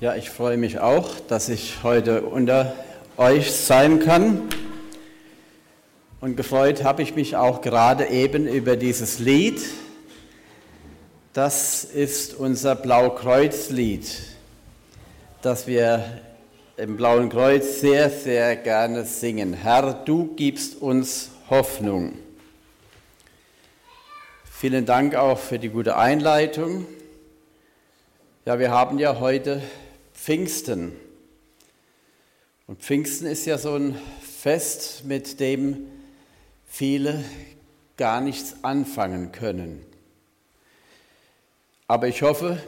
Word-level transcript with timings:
Ja, 0.00 0.16
ich 0.16 0.28
freue 0.28 0.56
mich 0.56 0.80
auch, 0.80 1.20
dass 1.20 1.48
ich 1.48 1.84
heute 1.84 2.22
unter 2.22 2.74
euch 3.16 3.52
sein 3.52 4.00
kann. 4.00 4.42
Und 6.20 6.36
gefreut 6.36 6.82
habe 6.82 7.02
ich 7.02 7.14
mich 7.14 7.36
auch 7.36 7.60
gerade 7.60 8.06
eben 8.06 8.48
über 8.48 8.76
dieses 8.76 9.20
Lied. 9.20 9.62
Das 11.32 11.84
ist 11.84 12.34
unser 12.34 12.74
Blaukreuzlied, 12.74 14.04
das 15.42 15.68
wir 15.68 16.04
im 16.76 16.96
Blauen 16.96 17.28
Kreuz 17.28 17.80
sehr, 17.80 18.10
sehr 18.10 18.56
gerne 18.56 19.04
singen. 19.04 19.54
Herr, 19.54 19.92
du 19.92 20.34
gibst 20.34 20.82
uns 20.82 21.30
Hoffnung. 21.48 22.14
Vielen 24.44 24.86
Dank 24.86 25.14
auch 25.14 25.38
für 25.38 25.60
die 25.60 25.68
gute 25.68 25.96
Einleitung. 25.96 26.84
Ja, 28.44 28.58
wir 28.58 28.72
haben 28.72 28.98
ja 28.98 29.20
heute 29.20 29.62
Pfingsten. 30.24 30.92
Und 32.66 32.80
Pfingsten 32.80 33.26
ist 33.26 33.44
ja 33.44 33.58
so 33.58 33.74
ein 33.74 33.94
Fest, 34.22 35.04
mit 35.04 35.38
dem 35.38 35.86
viele 36.66 37.22
gar 37.98 38.22
nichts 38.22 38.54
anfangen 38.62 39.32
können. 39.32 39.84
Aber 41.86 42.08
ich 42.08 42.22
hoffe, 42.22 42.58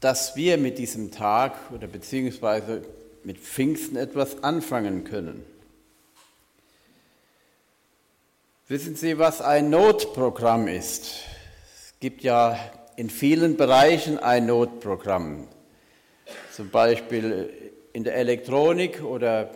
dass 0.00 0.34
wir 0.34 0.58
mit 0.58 0.78
diesem 0.78 1.12
Tag 1.12 1.54
oder 1.70 1.86
beziehungsweise 1.86 2.82
mit 3.22 3.38
Pfingsten 3.38 3.94
etwas 3.94 4.42
anfangen 4.42 5.04
können. 5.04 5.44
Wissen 8.66 8.96
Sie, 8.96 9.18
was 9.18 9.40
ein 9.40 9.70
Notprogramm 9.70 10.66
ist? 10.66 11.12
Es 11.76 11.94
gibt 12.00 12.24
ja 12.24 12.58
in 12.96 13.08
vielen 13.08 13.56
Bereichen 13.56 14.18
ein 14.18 14.46
Notprogramm 14.46 15.46
zum 16.60 16.68
Beispiel 16.68 17.72
in 17.94 18.04
der 18.04 18.16
Elektronik 18.16 19.02
oder 19.02 19.48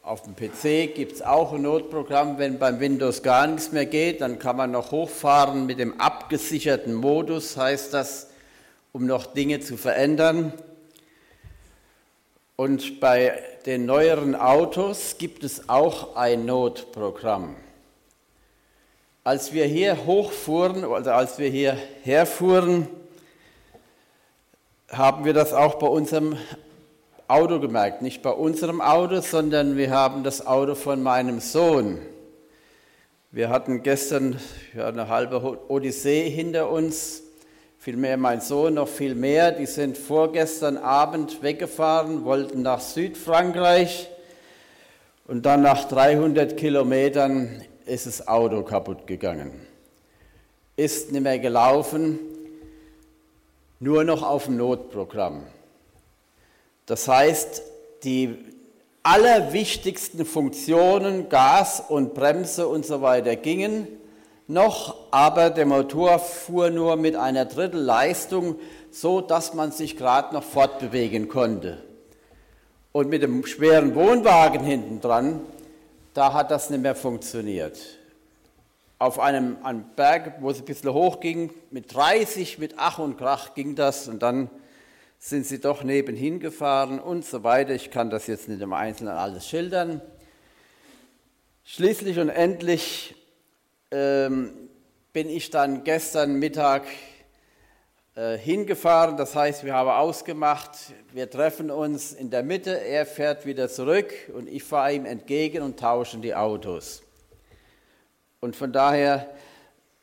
auf 0.00 0.22
dem 0.22 0.36
PC 0.36 0.94
gibt 0.94 1.14
es 1.14 1.22
auch 1.22 1.52
ein 1.52 1.62
Notprogramm. 1.62 2.38
Wenn 2.38 2.60
beim 2.60 2.78
Windows 2.78 3.24
gar 3.24 3.48
nichts 3.48 3.72
mehr 3.72 3.84
geht, 3.84 4.20
dann 4.20 4.38
kann 4.38 4.56
man 4.56 4.70
noch 4.70 4.92
hochfahren 4.92 5.66
mit 5.66 5.80
dem 5.80 6.00
abgesicherten 6.00 6.94
Modus, 6.94 7.56
heißt 7.56 7.92
das, 7.92 8.30
um 8.92 9.06
noch 9.06 9.26
Dinge 9.26 9.58
zu 9.58 9.76
verändern. 9.76 10.52
Und 12.54 13.00
bei 13.00 13.42
den 13.66 13.84
neueren 13.84 14.36
Autos 14.36 15.18
gibt 15.18 15.42
es 15.42 15.68
auch 15.68 16.14
ein 16.14 16.44
Notprogramm. 16.44 17.56
Als 19.24 19.52
wir 19.52 19.64
hier 19.64 20.06
hochfuhren, 20.06 20.84
also 20.84 21.10
als 21.10 21.40
wir 21.40 21.48
hier 21.48 21.76
herfuhren, 22.04 22.86
haben 24.90 25.24
wir 25.24 25.32
das 25.32 25.52
auch 25.52 25.76
bei 25.76 25.86
unserem 25.86 26.36
Auto 27.28 27.58
gemerkt. 27.58 28.02
Nicht 28.02 28.22
bei 28.22 28.30
unserem 28.30 28.80
Auto, 28.80 29.20
sondern 29.20 29.76
wir 29.76 29.90
haben 29.90 30.22
das 30.22 30.46
Auto 30.46 30.74
von 30.74 31.02
meinem 31.02 31.40
Sohn. 31.40 31.98
Wir 33.32 33.48
hatten 33.48 33.82
gestern 33.82 34.38
ja, 34.74 34.86
eine 34.86 35.08
halbe 35.08 35.58
Odyssee 35.68 36.30
hinter 36.30 36.70
uns, 36.70 37.22
vielmehr 37.78 38.16
mein 38.16 38.40
Sohn 38.40 38.74
noch 38.74 38.88
viel 38.88 39.14
mehr. 39.14 39.52
Die 39.52 39.66
sind 39.66 39.98
vorgestern 39.98 40.76
Abend 40.76 41.42
weggefahren, 41.42 42.24
wollten 42.24 42.62
nach 42.62 42.80
Südfrankreich 42.80 44.08
und 45.26 45.44
dann 45.44 45.62
nach 45.62 45.88
300 45.88 46.56
Kilometern 46.56 47.62
ist 47.84 48.06
das 48.06 48.28
Auto 48.28 48.62
kaputt 48.62 49.06
gegangen. 49.06 49.52
Ist 50.76 51.10
nicht 51.10 51.22
mehr 51.22 51.38
gelaufen 51.38 52.20
nur 53.80 54.04
noch 54.04 54.22
auf 54.22 54.46
dem 54.46 54.56
Notprogramm. 54.56 55.42
Das 56.86 57.08
heißt, 57.08 57.62
die 58.04 58.36
allerwichtigsten 59.02 60.24
Funktionen, 60.24 61.28
Gas 61.28 61.82
und 61.88 62.14
Bremse 62.14 62.68
und 62.68 62.86
so 62.86 63.02
weiter 63.02 63.36
gingen 63.36 63.86
noch, 64.48 64.96
aber 65.10 65.50
der 65.50 65.66
Motor 65.66 66.18
fuhr 66.18 66.70
nur 66.70 66.96
mit 66.96 67.16
einer 67.16 67.44
Drittel 67.44 67.80
Leistung, 67.80 68.56
so 68.90 69.20
dass 69.20 69.54
man 69.54 69.72
sich 69.72 69.96
gerade 69.96 70.34
noch 70.34 70.44
fortbewegen 70.44 71.28
konnte. 71.28 71.82
Und 72.92 73.08
mit 73.10 73.22
dem 73.22 73.44
schweren 73.44 73.94
Wohnwagen 73.94 74.64
hinten 74.64 75.00
dran, 75.00 75.40
da 76.14 76.32
hat 76.32 76.50
das 76.50 76.70
nicht 76.70 76.82
mehr 76.82 76.94
funktioniert 76.94 77.76
auf 78.98 79.18
einem, 79.18 79.58
einem 79.62 79.84
Berg, 79.94 80.40
wo 80.40 80.50
es 80.50 80.58
ein 80.58 80.64
bisschen 80.64 80.92
hoch 80.92 81.20
ging, 81.20 81.52
mit 81.70 81.94
30, 81.94 82.58
mit 82.58 82.74
Ach 82.76 82.98
und 82.98 83.18
Krach 83.18 83.54
ging 83.54 83.74
das 83.74 84.08
und 84.08 84.22
dann 84.22 84.50
sind 85.18 85.46
sie 85.46 85.60
doch 85.60 85.82
nebenhin 85.82 86.40
gefahren 86.40 87.00
und 87.00 87.24
so 87.24 87.42
weiter. 87.42 87.74
Ich 87.74 87.90
kann 87.90 88.10
das 88.10 88.26
jetzt 88.26 88.48
nicht 88.48 88.60
im 88.60 88.72
Einzelnen 88.72 89.14
alles 89.14 89.46
schildern. 89.46 90.00
Schließlich 91.64 92.18
und 92.18 92.28
endlich 92.28 93.14
ähm, 93.90 94.52
bin 95.12 95.28
ich 95.28 95.50
dann 95.50 95.84
gestern 95.84 96.38
Mittag 96.38 96.84
äh, 98.14 98.38
hingefahren. 98.38 99.16
Das 99.16 99.34
heißt, 99.34 99.64
wir 99.64 99.74
haben 99.74 99.90
ausgemacht, 99.90 100.70
wir 101.12 101.28
treffen 101.28 101.70
uns 101.70 102.12
in 102.12 102.30
der 102.30 102.42
Mitte, 102.42 102.80
er 102.80 103.04
fährt 103.04 103.46
wieder 103.46 103.68
zurück 103.68 104.12
und 104.34 104.48
ich 104.48 104.62
fahre 104.62 104.94
ihm 104.94 105.06
entgegen 105.06 105.62
und 105.62 105.78
tauschen 105.78 106.22
die 106.22 106.34
Autos. 106.34 107.05
Und 108.40 108.54
von 108.54 108.72
daher 108.72 109.28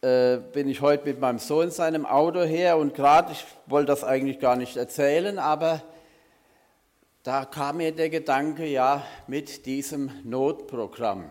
äh, 0.01 0.37
bin 0.37 0.67
ich 0.67 0.81
heute 0.81 1.05
mit 1.05 1.19
meinem 1.19 1.39
Sohn 1.39 1.65
in 1.65 1.71
seinem 1.71 2.05
Auto 2.05 2.41
her 2.41 2.77
und 2.77 2.93
gerade, 2.93 3.31
ich 3.31 3.45
wollte 3.67 3.87
das 3.87 4.03
eigentlich 4.03 4.39
gar 4.39 4.55
nicht 4.55 4.75
erzählen, 4.75 5.39
aber 5.39 5.81
da 7.23 7.45
kam 7.45 7.77
mir 7.77 7.93
der 7.93 8.09
Gedanke, 8.09 8.65
ja, 8.65 9.03
mit 9.27 9.65
diesem 9.65 10.11
Notprogramm. 10.23 11.29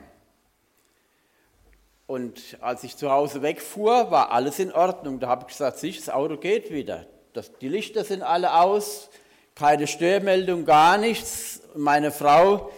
Und 2.07 2.57
als 2.61 2.85
ich 2.85 2.97
zu 2.97 3.11
Hause 3.11 3.43
wegfuhr, 3.43 4.11
war 4.11 4.31
alles 4.31 4.59
in 4.59 4.73
Ordnung. 4.73 5.19
Da 5.19 5.29
habe 5.29 5.43
ich 5.43 5.49
gesagt, 5.49 5.79
sich, 5.79 5.99
das 5.99 6.09
Auto 6.09 6.37
geht 6.37 6.71
wieder. 6.71 7.07
Das, 7.33 7.53
die 7.59 7.69
Lichter 7.69 8.05
sind 8.05 8.23
alle 8.23 8.55
aus, 8.55 9.11
keine 9.55 9.87
Störmeldung, 9.87 10.65
gar 10.65 10.99
nichts. 10.99 11.63
Meine 11.75 12.11
Frau 12.11 12.71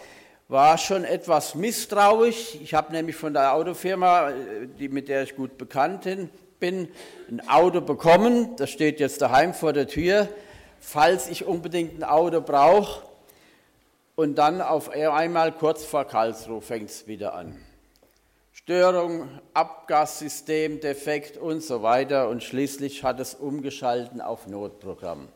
war 0.49 0.79
schon 0.79 1.05
etwas 1.05 1.55
misstrauisch. 1.55 2.57
Ich 2.57 2.75
habe 2.75 2.93
nämlich 2.93 3.17
von 3.17 3.33
der 3.33 3.55
Autofirma, 3.55 4.33
die, 4.79 4.89
mit 4.89 5.09
der 5.09 5.23
ich 5.23 5.37
gut 5.37 5.57
bekannt 5.57 6.07
bin, 6.61 6.89
ein 7.29 7.49
Auto 7.49 7.81
bekommen. 7.81 8.57
Das 8.57 8.71
steht 8.71 9.01
jetzt 9.01 9.23
daheim 9.23 9.55
vor 9.55 9.73
der 9.73 9.87
Tür, 9.87 10.29
falls 10.81 11.29
ich 11.29 11.45
unbedingt 11.45 11.99
ein 11.99 12.05
Auto 12.05 12.41
brauche. 12.41 13.03
Und 14.17 14.37
dann 14.37 14.61
auf 14.61 14.91
einmal 14.91 15.51
kurz 15.53 15.85
vor 15.85 16.05
Karlsruhe 16.05 16.61
fängt 16.61 16.91
es 16.91 17.09
wieder 17.09 17.35
an. 17.35 17.59
Störung, 18.53 19.29
Abgassystem, 19.53 20.81
Defekt 20.81 21.37
und 21.37 21.63
so 21.63 21.83
weiter. 21.83 22.29
Und 22.29 22.43
schließlich 22.43 23.03
hat 23.03 23.19
es 23.19 23.35
umgeschalten 23.35 24.21
auf 24.21 24.47
Notprogramm. 24.47 25.29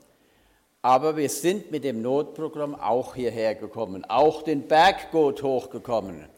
Aber 0.82 1.16
wir 1.16 1.28
sind 1.28 1.70
mit 1.70 1.82
dem 1.84 2.02
Notprogramm 2.02 2.74
auch 2.74 3.14
hierher 3.14 3.54
gekommen, 3.54 4.04
auch 4.04 4.42
den 4.42 4.68
Berggut 4.68 5.42
hochgekommen. 5.42 6.28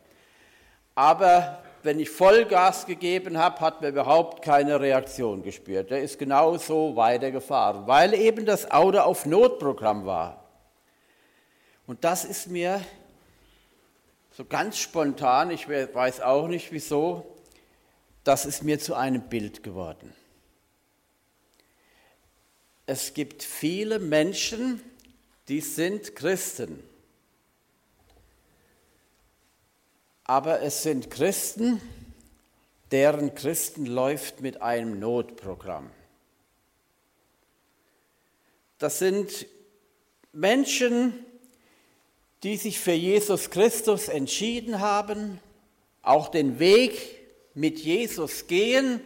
Aber 0.94 1.62
wenn 1.82 2.00
ich 2.00 2.10
Vollgas 2.10 2.86
gegeben 2.86 3.38
habe, 3.38 3.60
hat 3.60 3.82
man 3.82 3.92
überhaupt 3.92 4.42
keine 4.42 4.80
Reaktion 4.80 5.42
gespürt. 5.42 5.90
Der 5.90 6.02
ist 6.02 6.18
genauso 6.18 6.96
weitergefahren, 6.96 7.86
weil 7.86 8.14
eben 8.14 8.46
das 8.46 8.70
Auto 8.70 8.98
auf 8.98 9.26
Notprogramm 9.26 10.06
war. 10.06 10.44
Und 11.86 12.04
das 12.04 12.24
ist 12.24 12.48
mir 12.48 12.80
so 14.32 14.44
ganz 14.44 14.78
spontan, 14.78 15.50
ich 15.50 15.68
weiß 15.68 16.20
auch 16.20 16.48
nicht 16.48 16.72
wieso, 16.72 17.26
das 18.24 18.46
ist 18.46 18.62
mir 18.62 18.78
zu 18.78 18.94
einem 18.94 19.22
Bild 19.22 19.62
geworden 19.62 20.14
es 22.90 23.14
gibt 23.14 23.44
viele 23.44 24.00
Menschen, 24.00 24.82
die 25.46 25.60
sind 25.60 26.16
Christen. 26.16 26.82
Aber 30.24 30.60
es 30.62 30.82
sind 30.82 31.08
Christen, 31.08 31.80
deren 32.90 33.32
Christen 33.36 33.86
läuft 33.86 34.40
mit 34.40 34.60
einem 34.60 34.98
Notprogramm. 34.98 35.88
Das 38.78 38.98
sind 38.98 39.46
Menschen, 40.32 41.24
die 42.42 42.56
sich 42.56 42.80
für 42.80 42.90
Jesus 42.90 43.50
Christus 43.50 44.08
entschieden 44.08 44.80
haben, 44.80 45.38
auch 46.02 46.26
den 46.26 46.58
Weg 46.58 47.20
mit 47.54 47.78
Jesus 47.78 48.48
gehen, 48.48 49.00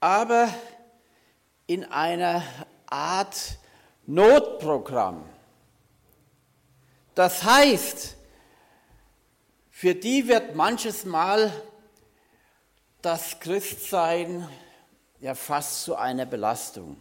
aber 0.00 0.52
in 1.70 1.84
einer 1.84 2.42
Art 2.86 3.56
Notprogramm. 4.04 5.24
Das 7.14 7.44
heißt, 7.44 8.16
für 9.70 9.94
die 9.94 10.26
wird 10.26 10.56
manches 10.56 11.04
Mal 11.04 11.52
das 13.02 13.38
Christsein 13.38 14.48
ja 15.20 15.36
fast 15.36 15.84
zu 15.84 15.94
einer 15.94 16.26
Belastung. 16.26 16.96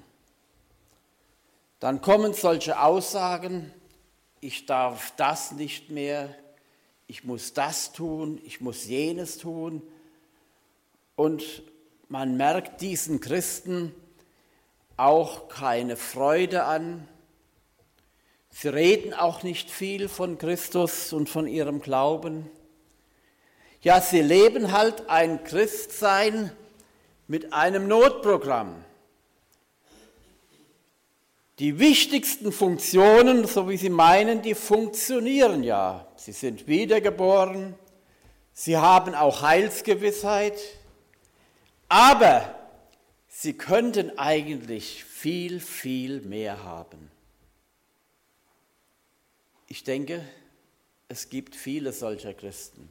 dann 1.80 2.00
kommen 2.01 2.33
solche 2.33 2.80
Aussagen, 2.80 3.74
ich 4.39 4.68
darf 4.68 5.13
das 5.16 5.51
nicht 5.51 5.89
mehr, 5.89 6.36
ich 7.07 7.24
muss 7.24 7.54
das 7.54 7.92
tun, 7.92 8.39
ich 8.44 8.62
muss 8.62 8.86
jenes 8.86 9.39
tun. 9.39 9.81
Und 11.16 11.63
man 12.07 12.38
merkt 12.38 12.81
diesen 12.81 13.19
Christen 13.19 13.95
auch 14.99 15.47
keine 15.47 15.95
Freude 15.95 16.65
an. 16.65 17.07
Sie 18.49 18.67
reden 18.67 19.13
auch 19.13 19.43
nicht 19.43 19.71
viel 19.71 20.09
von 20.09 20.37
Christus 20.37 21.13
und 21.13 21.29
von 21.29 21.47
ihrem 21.47 21.81
Glauben. 21.81 22.49
Ja, 23.81 24.01
sie 24.01 24.21
leben 24.21 24.73
halt 24.73 25.09
ein 25.09 25.43
Christsein 25.45 26.51
mit 27.27 27.53
einem 27.53 27.87
Notprogramm. 27.87 28.83
Die 31.59 31.79
wichtigsten 31.79 32.51
Funktionen, 32.51 33.47
so 33.47 33.69
wie 33.69 33.77
Sie 33.77 33.89
meinen, 33.89 34.41
die 34.41 34.55
funktionieren 34.55 35.63
ja. 35.63 36.07
Sie 36.17 36.31
sind 36.33 36.67
wiedergeboren, 36.67 37.75
sie 38.53 38.77
haben 38.77 39.15
auch 39.15 39.41
Heilsgewissheit, 39.41 40.59
aber 41.87 42.58
sie 43.39 43.53
könnten 43.53 44.19
eigentlich 44.19 45.06
viel, 45.06 45.62
viel 45.62 46.19
mehr 46.19 46.65
haben. 46.65 47.09
Ich 49.68 49.86
denke, 49.86 50.21
es 51.07 51.30
gibt 51.30 51.56
viele 51.56 51.94
solcher 51.94 52.33
Christen. 52.33 52.89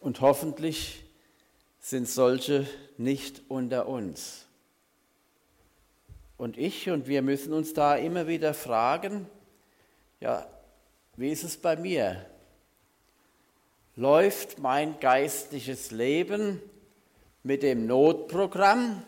Und 0.00 0.20
hoffentlich 0.20 1.04
sind 1.78 2.08
solche 2.08 2.66
nicht 2.98 3.42
unter 3.46 3.86
uns. 3.86 4.46
Und 6.36 6.58
ich 6.58 6.90
und 6.90 7.06
wir 7.06 7.22
müssen 7.22 7.52
uns 7.52 7.72
da 7.72 7.94
immer 7.94 8.26
wieder 8.26 8.52
fragen, 8.52 9.28
ja, 10.18 10.44
wie 11.16 11.30
ist 11.30 11.44
es 11.44 11.56
bei 11.56 11.76
mir? 11.76 12.26
Läuft 13.94 14.58
mein 14.58 14.98
geistliches 14.98 15.92
Leben 15.92 16.60
mit 17.44 17.62
dem 17.62 17.86
Notprogramm, 17.86 19.04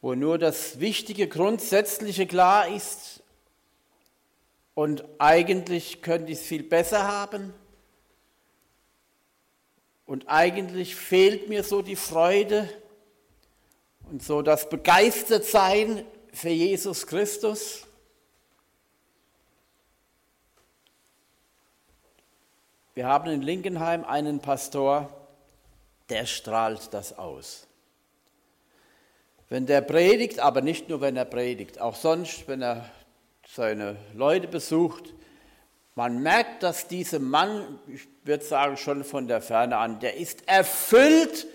wo 0.00 0.14
nur 0.14 0.38
das 0.38 0.80
wichtige 0.80 1.28
Grundsätzliche 1.28 2.26
klar 2.26 2.66
ist 2.68 3.22
und 4.74 5.04
eigentlich 5.18 6.02
könnte 6.02 6.32
ich 6.32 6.40
es 6.40 6.46
viel 6.46 6.64
besser 6.64 7.06
haben? 7.06 7.54
Und 10.06 10.28
eigentlich 10.28 10.96
fehlt 10.96 11.48
mir 11.48 11.62
so 11.62 11.82
die 11.82 11.96
Freude, 11.96 12.68
und 14.10 14.22
so 14.22 14.42
das 14.42 14.68
Begeistertsein 14.68 16.04
für 16.32 16.50
Jesus 16.50 17.06
Christus. 17.06 17.86
Wir 22.94 23.06
haben 23.06 23.30
in 23.30 23.42
Linkenheim 23.42 24.04
einen 24.04 24.40
Pastor, 24.40 25.10
der 26.08 26.26
strahlt 26.26 26.92
das 26.92 27.16
aus. 27.16 27.66
Wenn 29.48 29.66
der 29.66 29.80
predigt, 29.80 30.40
aber 30.40 30.60
nicht 30.60 30.88
nur 30.88 31.00
wenn 31.00 31.16
er 31.16 31.24
predigt, 31.24 31.80
auch 31.80 31.94
sonst, 31.94 32.48
wenn 32.48 32.62
er 32.62 32.90
seine 33.46 33.96
Leute 34.14 34.48
besucht, 34.48 35.14
man 35.94 36.22
merkt, 36.22 36.62
dass 36.62 36.88
dieser 36.88 37.20
Mann, 37.20 37.78
ich 37.86 38.06
würde 38.24 38.44
sagen 38.44 38.76
schon 38.76 39.04
von 39.04 39.28
der 39.28 39.40
Ferne 39.40 39.78
an, 39.78 40.00
der 40.00 40.16
ist 40.16 40.46
erfüllt 40.46 41.46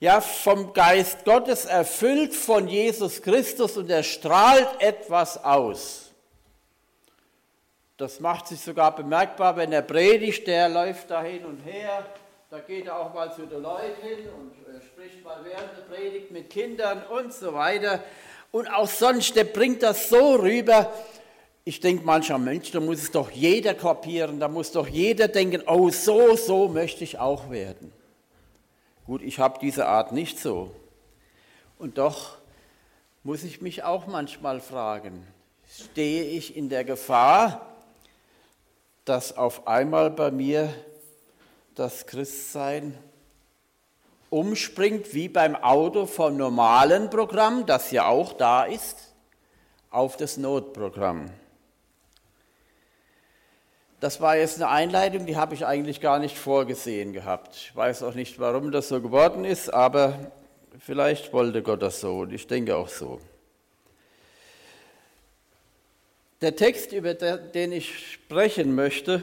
ja, 0.00 0.20
vom 0.20 0.72
Geist 0.72 1.24
Gottes 1.24 1.64
erfüllt 1.64 2.34
von 2.34 2.68
Jesus 2.68 3.20
Christus 3.20 3.76
und 3.76 3.90
er 3.90 4.02
strahlt 4.02 4.80
etwas 4.80 5.42
aus. 5.42 6.12
Das 7.96 8.20
macht 8.20 8.46
sich 8.46 8.60
sogar 8.60 8.94
bemerkbar, 8.94 9.56
wenn 9.56 9.72
er 9.72 9.82
predigt, 9.82 10.46
der 10.46 10.68
läuft 10.68 11.10
da 11.10 11.22
hin 11.22 11.44
und 11.44 11.58
her, 11.64 12.06
da 12.50 12.60
geht 12.60 12.86
er 12.86 12.98
auch 12.98 13.12
mal 13.12 13.32
zu 13.32 13.46
den 13.46 13.62
Leuten 13.62 14.00
hin 14.00 14.28
und 14.30 14.52
spricht 14.82 15.22
mal 15.22 15.44
während 15.44 15.76
der 15.76 15.82
Predigt 15.94 16.30
mit 16.30 16.48
Kindern 16.48 17.02
und 17.04 17.32
so 17.32 17.52
weiter. 17.52 18.02
Und 18.50 18.68
auch 18.68 18.88
sonst, 18.88 19.36
der 19.36 19.44
bringt 19.44 19.82
das 19.82 20.08
so 20.08 20.36
rüber. 20.36 20.90
Ich 21.64 21.80
denke 21.80 22.04
manchmal, 22.06 22.38
Mensch, 22.38 22.70
da 22.70 22.80
muss 22.80 23.02
es 23.02 23.10
doch 23.10 23.30
jeder 23.30 23.74
kapieren, 23.74 24.40
da 24.40 24.48
muss 24.48 24.72
doch 24.72 24.88
jeder 24.88 25.28
denken, 25.28 25.62
oh, 25.66 25.90
so, 25.90 26.36
so 26.36 26.68
möchte 26.68 27.04
ich 27.04 27.18
auch 27.18 27.50
werden. 27.50 27.92
Gut, 29.04 29.20
ich 29.22 29.38
habe 29.38 29.58
diese 29.60 29.86
Art 29.86 30.12
nicht 30.12 30.38
so. 30.38 30.74
Und 31.78 31.98
doch 31.98 32.38
muss 33.22 33.44
ich 33.44 33.60
mich 33.60 33.82
auch 33.82 34.06
manchmal 34.06 34.60
fragen, 34.60 35.26
stehe 35.68 36.24
ich 36.24 36.56
in 36.56 36.70
der 36.70 36.84
Gefahr, 36.84 37.66
dass 39.04 39.36
auf 39.36 39.66
einmal 39.66 40.10
bei 40.10 40.30
mir 40.30 40.72
das 41.78 42.06
Christsein 42.06 42.98
umspringt, 44.30 45.14
wie 45.14 45.28
beim 45.28 45.54
Auto 45.54 46.06
vom 46.06 46.36
normalen 46.36 47.08
Programm, 47.08 47.66
das 47.66 47.92
ja 47.92 48.06
auch 48.06 48.32
da 48.32 48.64
ist, 48.64 49.14
auf 49.90 50.16
das 50.16 50.36
Notprogramm. 50.36 51.30
Das 54.00 54.20
war 54.20 54.36
jetzt 54.36 54.56
eine 54.56 54.68
Einleitung, 54.68 55.26
die 55.26 55.36
habe 55.36 55.54
ich 55.54 55.66
eigentlich 55.66 56.00
gar 56.00 56.18
nicht 56.18 56.36
vorgesehen 56.36 57.12
gehabt. 57.12 57.54
Ich 57.56 57.76
weiß 57.76 58.02
auch 58.02 58.14
nicht, 58.14 58.38
warum 58.38 58.70
das 58.70 58.88
so 58.88 59.00
geworden 59.00 59.44
ist, 59.44 59.72
aber 59.72 60.32
vielleicht 60.78 61.32
wollte 61.32 61.62
Gott 61.62 61.82
das 61.82 62.00
so 62.00 62.18
und 62.20 62.32
ich 62.32 62.46
denke 62.46 62.76
auch 62.76 62.88
so. 62.88 63.20
Der 66.40 66.54
Text, 66.54 66.92
über 66.92 67.14
den 67.14 67.72
ich 67.72 68.12
sprechen 68.12 68.74
möchte, 68.74 69.22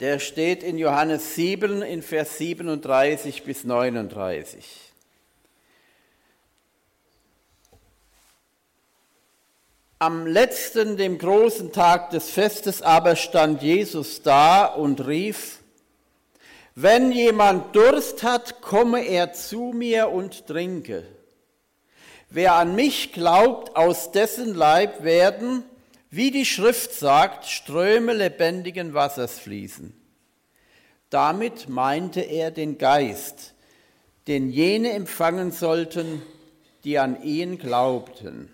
der 0.00 0.18
steht 0.18 0.62
in 0.62 0.78
Johannes 0.78 1.34
7 1.34 1.82
in 1.82 2.02
Vers 2.02 2.38
37 2.38 3.44
bis 3.44 3.64
39. 3.64 4.92
Am 9.98 10.26
letzten, 10.26 10.96
dem 10.96 11.18
großen 11.18 11.72
Tag 11.72 12.10
des 12.10 12.30
Festes 12.30 12.82
aber 12.82 13.14
stand 13.14 13.62
Jesus 13.62 14.22
da 14.22 14.64
und 14.66 15.06
rief, 15.06 15.60
wenn 16.74 17.12
jemand 17.12 17.76
Durst 17.76 18.22
hat, 18.22 18.62
komme 18.62 19.06
er 19.06 19.32
zu 19.32 19.72
mir 19.74 20.08
und 20.08 20.46
trinke. 20.46 21.06
Wer 22.30 22.54
an 22.54 22.74
mich 22.74 23.12
glaubt, 23.12 23.76
aus 23.76 24.10
dessen 24.10 24.54
Leib 24.54 25.04
werden, 25.04 25.64
wie 26.12 26.30
die 26.30 26.46
Schrift 26.46 26.92
sagt, 26.92 27.46
Ströme 27.46 28.12
lebendigen 28.12 28.94
Wassers 28.94 29.40
fließen. 29.40 29.92
Damit 31.10 31.68
meinte 31.68 32.20
er 32.20 32.52
den 32.52 32.78
Geist, 32.78 33.54
den 34.28 34.48
jene 34.50 34.92
empfangen 34.92 35.50
sollten, 35.50 36.22
die 36.84 37.00
an 37.00 37.20
ihn 37.24 37.58
glaubten 37.58 38.48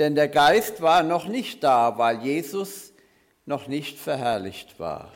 denn 0.00 0.14
der 0.14 0.28
Geist 0.28 0.80
war 0.80 1.02
noch 1.02 1.26
nicht 1.26 1.62
da, 1.62 1.98
weil 1.98 2.22
Jesus 2.22 2.94
noch 3.44 3.66
nicht 3.66 3.98
verherrlicht 3.98 4.80
war. 4.80 5.12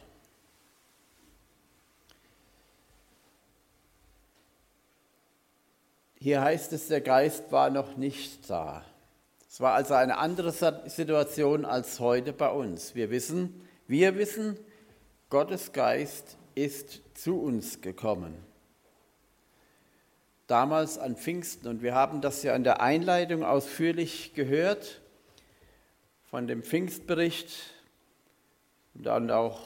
Hier 6.18 6.42
heißt 6.42 6.74
es, 6.74 6.88
der 6.88 7.00
Geist 7.00 7.50
war 7.50 7.70
noch 7.70 7.96
nicht 7.96 8.50
da. 8.50 8.84
Es 9.54 9.60
war 9.60 9.74
also 9.74 9.94
eine 9.94 10.18
andere 10.18 10.50
Situation 10.50 11.64
als 11.64 12.00
heute 12.00 12.32
bei 12.32 12.48
uns. 12.48 12.96
Wir 12.96 13.12
wissen, 13.12 13.62
wir 13.86 14.16
wissen, 14.16 14.58
Gottes 15.30 15.70
Geist 15.70 16.38
ist 16.56 17.02
zu 17.14 17.40
uns 17.40 17.80
gekommen 17.80 18.34
damals 20.48 20.98
an 20.98 21.14
Pfingsten. 21.14 21.68
Und 21.68 21.82
wir 21.84 21.94
haben 21.94 22.20
das 22.20 22.42
ja 22.42 22.56
in 22.56 22.64
der 22.64 22.80
Einleitung 22.80 23.44
ausführlich 23.44 24.34
gehört 24.34 25.00
von 26.24 26.48
dem 26.48 26.64
Pfingstbericht 26.64 27.54
und 28.94 29.06
dann 29.06 29.30
auch 29.30 29.60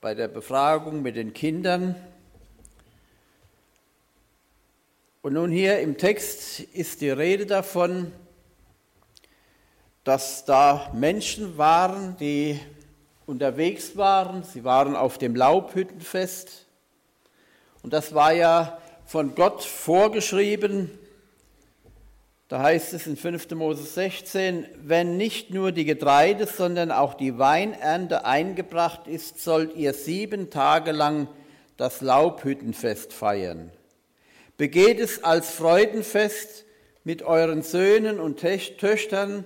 bei 0.00 0.14
der 0.14 0.28
Befragung 0.28 1.02
mit 1.02 1.16
den 1.16 1.32
Kindern. 1.32 1.96
Und 5.22 5.32
nun 5.32 5.50
hier 5.50 5.80
im 5.80 5.98
Text 5.98 6.60
ist 6.60 7.00
die 7.00 7.10
Rede 7.10 7.46
davon, 7.46 8.12
dass 10.04 10.44
da 10.44 10.90
Menschen 10.92 11.56
waren, 11.56 12.16
die 12.18 12.60
unterwegs 13.26 13.96
waren. 13.96 14.42
Sie 14.42 14.62
waren 14.62 14.94
auf 14.94 15.16
dem 15.16 15.34
Laubhüttenfest. 15.34 16.66
Und 17.82 17.92
das 17.92 18.14
war 18.14 18.32
ja 18.32 18.78
von 19.06 19.34
Gott 19.34 19.62
vorgeschrieben. 19.64 20.90
Da 22.48 22.62
heißt 22.62 22.92
es 22.92 23.06
in 23.06 23.16
5. 23.16 23.50
Mose 23.52 23.82
16, 23.82 24.66
wenn 24.82 25.16
nicht 25.16 25.50
nur 25.50 25.72
die 25.72 25.86
Getreide, 25.86 26.46
sondern 26.46 26.92
auch 26.92 27.14
die 27.14 27.38
Weinernte 27.38 28.26
eingebracht 28.26 29.06
ist, 29.06 29.42
sollt 29.42 29.74
ihr 29.74 29.94
sieben 29.94 30.50
Tage 30.50 30.92
lang 30.92 31.28
das 31.78 32.02
Laubhüttenfest 32.02 33.14
feiern. 33.14 33.70
Begeht 34.58 35.00
es 35.00 35.24
als 35.24 35.50
Freudenfest 35.50 36.66
mit 37.02 37.22
euren 37.22 37.62
Söhnen 37.62 38.20
und 38.20 38.38
Töchtern, 38.38 39.44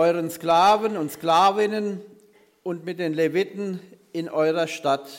euren 0.00 0.30
Sklaven 0.30 0.96
und 0.96 1.12
Sklavinnen 1.12 2.00
und 2.62 2.86
mit 2.86 2.98
den 2.98 3.12
Leviten 3.12 3.80
in 4.14 4.30
eurer 4.30 4.66
Stadt, 4.66 5.10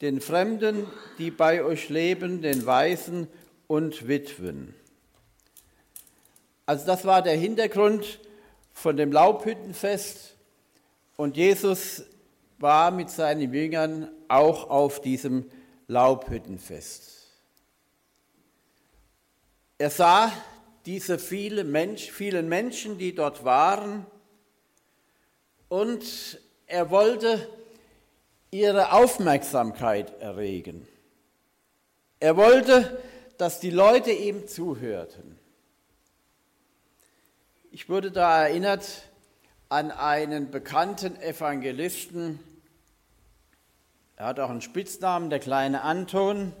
den 0.00 0.20
Fremden, 0.20 0.88
die 1.18 1.30
bei 1.30 1.62
euch 1.62 1.88
leben, 1.88 2.42
den 2.42 2.66
Waisen 2.66 3.28
und 3.68 4.08
Witwen. 4.08 4.74
Also 6.66 6.84
das 6.84 7.04
war 7.04 7.22
der 7.22 7.36
Hintergrund 7.36 8.18
von 8.72 8.96
dem 8.96 9.12
Laubhüttenfest 9.12 10.34
und 11.16 11.36
Jesus 11.36 12.02
war 12.58 12.90
mit 12.90 13.08
seinen 13.08 13.54
Jüngern 13.54 14.10
auch 14.26 14.68
auf 14.68 15.00
diesem 15.00 15.48
Laubhüttenfest. 15.86 17.28
Er 19.78 19.90
sah 19.90 20.32
diese 20.86 21.18
viele 21.18 21.64
Mensch, 21.64 22.10
vielen 22.10 22.48
Menschen, 22.48 22.98
die 22.98 23.14
dort 23.14 23.44
waren, 23.44 24.06
und 25.68 26.38
er 26.66 26.90
wollte 26.90 27.48
ihre 28.50 28.92
Aufmerksamkeit 28.92 30.20
erregen. 30.20 30.86
Er 32.20 32.36
wollte, 32.36 33.02
dass 33.38 33.58
die 33.58 33.70
Leute 33.70 34.12
ihm 34.12 34.46
zuhörten. 34.46 35.38
Ich 37.70 37.88
wurde 37.88 38.10
da 38.10 38.46
erinnert 38.46 39.04
an 39.70 39.90
einen 39.90 40.50
bekannten 40.50 41.16
Evangelisten. 41.22 42.38
Er 44.16 44.26
hat 44.26 44.40
auch 44.40 44.50
einen 44.50 44.60
Spitznamen, 44.60 45.30
der 45.30 45.40
kleine 45.40 45.80
Anton. 45.80 46.52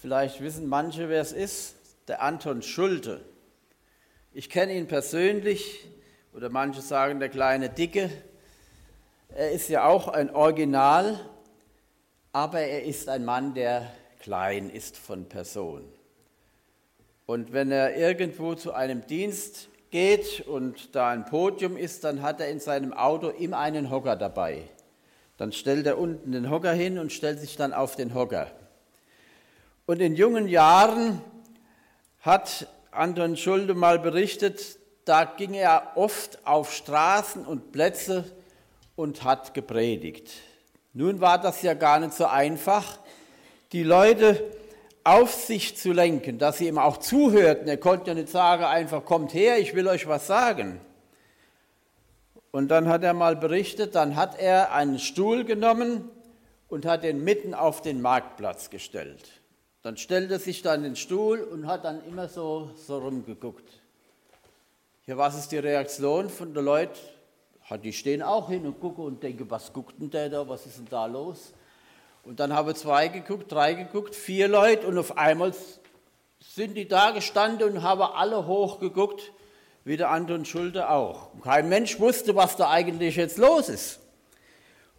Vielleicht 0.00 0.40
wissen 0.40 0.66
manche, 0.66 1.08
wer 1.08 1.22
es 1.22 1.32
ist. 1.32 1.76
Der 2.08 2.20
Anton 2.20 2.62
Schulte. 2.62 3.24
Ich 4.32 4.48
kenne 4.48 4.74
ihn 4.74 4.86
persönlich, 4.86 5.88
oder 6.32 6.50
manche 6.50 6.82
sagen 6.82 7.18
der 7.18 7.30
kleine 7.30 7.68
Dicke. 7.68 8.10
Er 9.30 9.50
ist 9.50 9.68
ja 9.68 9.84
auch 9.84 10.06
ein 10.06 10.32
Original, 10.32 11.18
aber 12.30 12.60
er 12.60 12.84
ist 12.84 13.08
ein 13.08 13.24
Mann, 13.24 13.54
der 13.54 13.92
klein 14.20 14.70
ist 14.70 14.96
von 14.96 15.28
Person. 15.28 15.84
Und 17.26 17.52
wenn 17.52 17.72
er 17.72 17.96
irgendwo 17.96 18.54
zu 18.54 18.72
einem 18.72 19.04
Dienst 19.04 19.68
geht 19.90 20.46
und 20.46 20.94
da 20.94 21.08
ein 21.08 21.24
Podium 21.24 21.76
ist, 21.76 22.04
dann 22.04 22.22
hat 22.22 22.40
er 22.40 22.50
in 22.50 22.60
seinem 22.60 22.92
Auto 22.92 23.30
immer 23.30 23.58
einen 23.58 23.90
Hocker 23.90 24.14
dabei. 24.14 24.62
Dann 25.38 25.50
stellt 25.50 25.88
er 25.88 25.98
unten 25.98 26.30
den 26.30 26.50
Hocker 26.50 26.72
hin 26.72 27.00
und 27.00 27.12
stellt 27.12 27.40
sich 27.40 27.56
dann 27.56 27.72
auf 27.72 27.96
den 27.96 28.14
Hocker. 28.14 28.48
Und 29.86 30.00
in 30.00 30.14
jungen 30.14 30.46
Jahren 30.46 31.20
hat 32.20 32.68
Anton 32.92 33.36
Schulde 33.36 33.74
mal 33.74 33.98
berichtet, 33.98 34.78
da 35.04 35.24
ging 35.24 35.54
er 35.54 35.92
oft 35.94 36.44
auf 36.44 36.72
Straßen 36.72 37.44
und 37.46 37.72
Plätze 37.72 38.24
und 38.96 39.22
hat 39.24 39.54
gepredigt. 39.54 40.30
Nun 40.92 41.20
war 41.20 41.40
das 41.40 41.62
ja 41.62 41.74
gar 41.74 42.00
nicht 42.00 42.14
so 42.14 42.26
einfach, 42.26 42.98
die 43.72 43.84
Leute 43.84 44.42
auf 45.04 45.32
sich 45.32 45.76
zu 45.76 45.92
lenken, 45.92 46.38
dass 46.38 46.58
sie 46.58 46.66
ihm 46.66 46.78
auch 46.78 46.96
zuhörten. 46.96 47.68
Er 47.68 47.76
konnte 47.76 48.08
ja 48.10 48.14
nicht 48.14 48.28
sagen, 48.28 48.64
einfach 48.64 49.04
kommt 49.04 49.32
her, 49.34 49.58
ich 49.58 49.74
will 49.74 49.86
euch 49.86 50.08
was 50.08 50.26
sagen. 50.26 50.80
Und 52.50 52.68
dann 52.68 52.88
hat 52.88 53.04
er 53.04 53.14
mal 53.14 53.36
berichtet, 53.36 53.94
dann 53.94 54.16
hat 54.16 54.38
er 54.38 54.72
einen 54.74 54.98
Stuhl 54.98 55.44
genommen 55.44 56.08
und 56.68 56.84
hat 56.84 57.04
den 57.04 57.22
mitten 57.22 57.54
auf 57.54 57.80
den 57.80 58.00
Marktplatz 58.00 58.70
gestellt. 58.70 59.39
Dann 59.82 59.96
stellte 59.96 60.34
er 60.34 60.38
sich 60.38 60.60
dann 60.60 60.82
den 60.82 60.94
Stuhl 60.94 61.40
und 61.40 61.66
hat 61.66 61.84
dann 61.84 62.04
immer 62.04 62.28
so, 62.28 62.70
so 62.76 62.98
rumgeguckt. 62.98 63.80
Ja, 65.06 65.16
was 65.16 65.38
ist 65.38 65.48
die 65.52 65.58
Reaktion 65.58 66.28
von 66.28 66.52
den 66.52 66.64
Leuten? 66.64 66.98
Die 67.82 67.92
stehen 67.92 68.22
auch 68.22 68.50
hin 68.50 68.66
und 68.66 68.80
gucken 68.80 69.04
und 69.04 69.22
denken, 69.22 69.48
was 69.48 69.72
guckt 69.72 69.94
denn 70.00 70.10
der 70.10 70.28
da, 70.28 70.48
was 70.48 70.66
ist 70.66 70.78
denn 70.78 70.88
da 70.90 71.06
los? 71.06 71.52
Und 72.24 72.40
dann 72.40 72.52
haben 72.52 72.74
zwei 72.74 73.08
geguckt, 73.08 73.50
drei 73.50 73.74
geguckt, 73.74 74.14
vier 74.14 74.48
Leute 74.48 74.86
und 74.86 74.98
auf 74.98 75.16
einmal 75.16 75.54
sind 76.40 76.76
die 76.76 76.86
da 76.86 77.12
gestanden 77.12 77.70
und 77.70 77.82
haben 77.82 78.02
alle 78.02 78.46
hochgeguckt, 78.46 79.32
wie 79.84 79.96
der 79.96 80.10
Anton 80.10 80.44
Schulte 80.44 80.90
auch. 80.90 81.30
kein 81.42 81.68
Mensch 81.68 81.98
wusste, 81.98 82.36
was 82.36 82.56
da 82.56 82.68
eigentlich 82.68 83.16
jetzt 83.16 83.38
los 83.38 83.68
ist. 83.68 84.00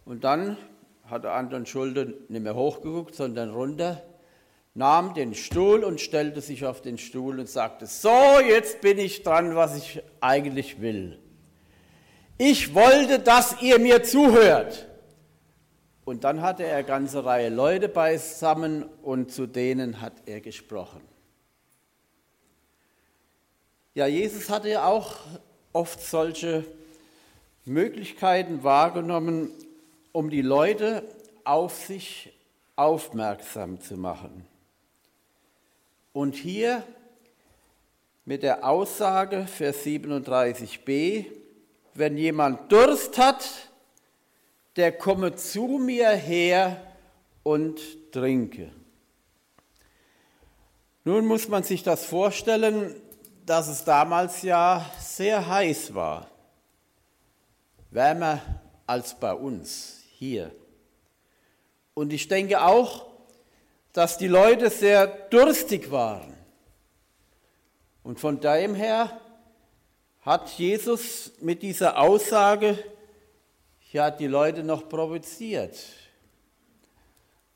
Und 0.04 0.24
dann 0.24 0.56
hat 1.04 1.24
der 1.24 1.34
Anton 1.34 1.66
Schulte 1.66 2.14
nicht 2.28 2.42
mehr 2.42 2.56
hochgeguckt, 2.56 3.14
sondern 3.14 3.50
runter, 3.50 4.02
nahm 4.74 5.14
den 5.14 5.34
Stuhl 5.34 5.84
und 5.84 6.00
stellte 6.00 6.40
sich 6.40 6.64
auf 6.64 6.80
den 6.80 6.98
Stuhl 6.98 7.38
und 7.38 7.48
sagte, 7.48 7.86
so, 7.86 8.40
jetzt 8.46 8.80
bin 8.80 8.98
ich 8.98 9.22
dran, 9.22 9.54
was 9.54 9.76
ich 9.76 10.02
eigentlich 10.20 10.80
will. 10.80 11.18
Ich 12.38 12.74
wollte, 12.74 13.18
dass 13.18 13.60
ihr 13.60 13.78
mir 13.78 14.02
zuhört. 14.02 14.88
Und 16.04 16.24
dann 16.24 16.42
hatte 16.42 16.64
er 16.64 16.78
eine 16.78 16.86
ganze 16.86 17.24
Reihe 17.24 17.48
Leute 17.48 17.88
beisammen 17.88 18.84
und 19.02 19.30
zu 19.30 19.46
denen 19.46 20.00
hat 20.00 20.14
er 20.26 20.40
gesprochen. 20.40 21.00
Ja, 23.94 24.06
Jesus 24.06 24.48
hatte 24.48 24.70
ja 24.70 24.86
auch 24.86 25.16
oft 25.72 26.00
solche 26.00 26.64
Möglichkeiten 27.64 28.64
wahrgenommen, 28.64 29.50
um 30.10 30.30
die 30.30 30.42
Leute 30.42 31.04
auf 31.44 31.76
sich 31.76 32.32
aufmerksam 32.74 33.80
zu 33.80 33.96
machen. 33.96 34.46
Und 36.12 36.34
hier 36.34 36.82
mit 38.24 38.42
der 38.42 38.68
Aussage, 38.68 39.46
Vers 39.46 39.84
37b, 39.84 41.26
wenn 41.94 42.16
jemand 42.16 42.70
Durst 42.70 43.18
hat, 43.18 43.48
der 44.76 44.92
komme 44.92 45.34
zu 45.34 45.66
mir 45.66 46.10
her 46.10 46.94
und 47.42 47.80
trinke. 48.12 48.70
Nun 51.04 51.26
muss 51.26 51.48
man 51.48 51.62
sich 51.62 51.82
das 51.82 52.04
vorstellen, 52.04 52.94
dass 53.44 53.68
es 53.68 53.84
damals 53.84 54.42
ja 54.42 54.88
sehr 55.00 55.46
heiß 55.46 55.94
war, 55.94 56.30
wärmer 57.90 58.40
als 58.86 59.18
bei 59.18 59.34
uns 59.34 60.04
hier. 60.16 60.54
Und 61.94 62.12
ich 62.12 62.28
denke 62.28 62.62
auch, 62.62 63.11
dass 63.92 64.16
die 64.16 64.28
Leute 64.28 64.70
sehr 64.70 65.06
durstig 65.06 65.90
waren. 65.90 66.34
Und 68.02 68.18
von 68.18 68.40
daher 68.40 68.74
her 68.74 69.20
hat 70.22 70.50
Jesus 70.50 71.32
mit 71.40 71.62
dieser 71.62 71.98
Aussage 71.98 72.78
ja 73.92 74.10
die 74.10 74.26
Leute 74.26 74.64
noch 74.64 74.88
provoziert. 74.88 75.78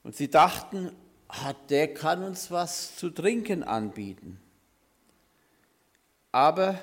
Und 0.02 0.14
sie 0.14 0.28
dachten, 0.28 0.92
ah, 1.28 1.54
der 1.68 1.94
kann 1.94 2.22
uns 2.22 2.50
was 2.50 2.96
zu 2.96 3.10
trinken 3.10 3.62
anbieten. 3.62 4.40
Aber 6.30 6.78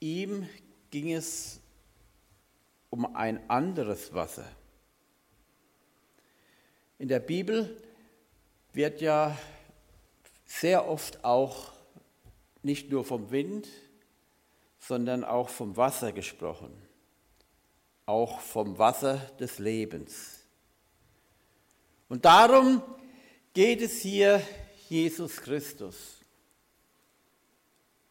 ihm 0.00 0.48
ging 0.90 1.12
es 1.12 1.60
um 2.88 3.14
ein 3.14 3.48
anderes 3.50 4.14
Wasser. 4.14 4.46
In 6.98 7.08
der 7.08 7.20
Bibel 7.20 7.76
wird 8.76 9.00
ja 9.00 9.36
sehr 10.44 10.88
oft 10.88 11.24
auch 11.24 11.72
nicht 12.62 12.90
nur 12.90 13.04
vom 13.04 13.32
Wind, 13.32 13.66
sondern 14.78 15.24
auch 15.24 15.48
vom 15.48 15.76
Wasser 15.76 16.12
gesprochen 16.12 16.86
auch 18.06 18.38
vom 18.38 18.78
Wasser 18.78 19.20
des 19.40 19.58
Lebens. 19.58 20.38
Und 22.08 22.24
darum 22.24 22.80
geht 23.52 23.82
es 23.82 24.00
hier 24.00 24.40
Jesus 24.88 25.38
Christus, 25.38 26.20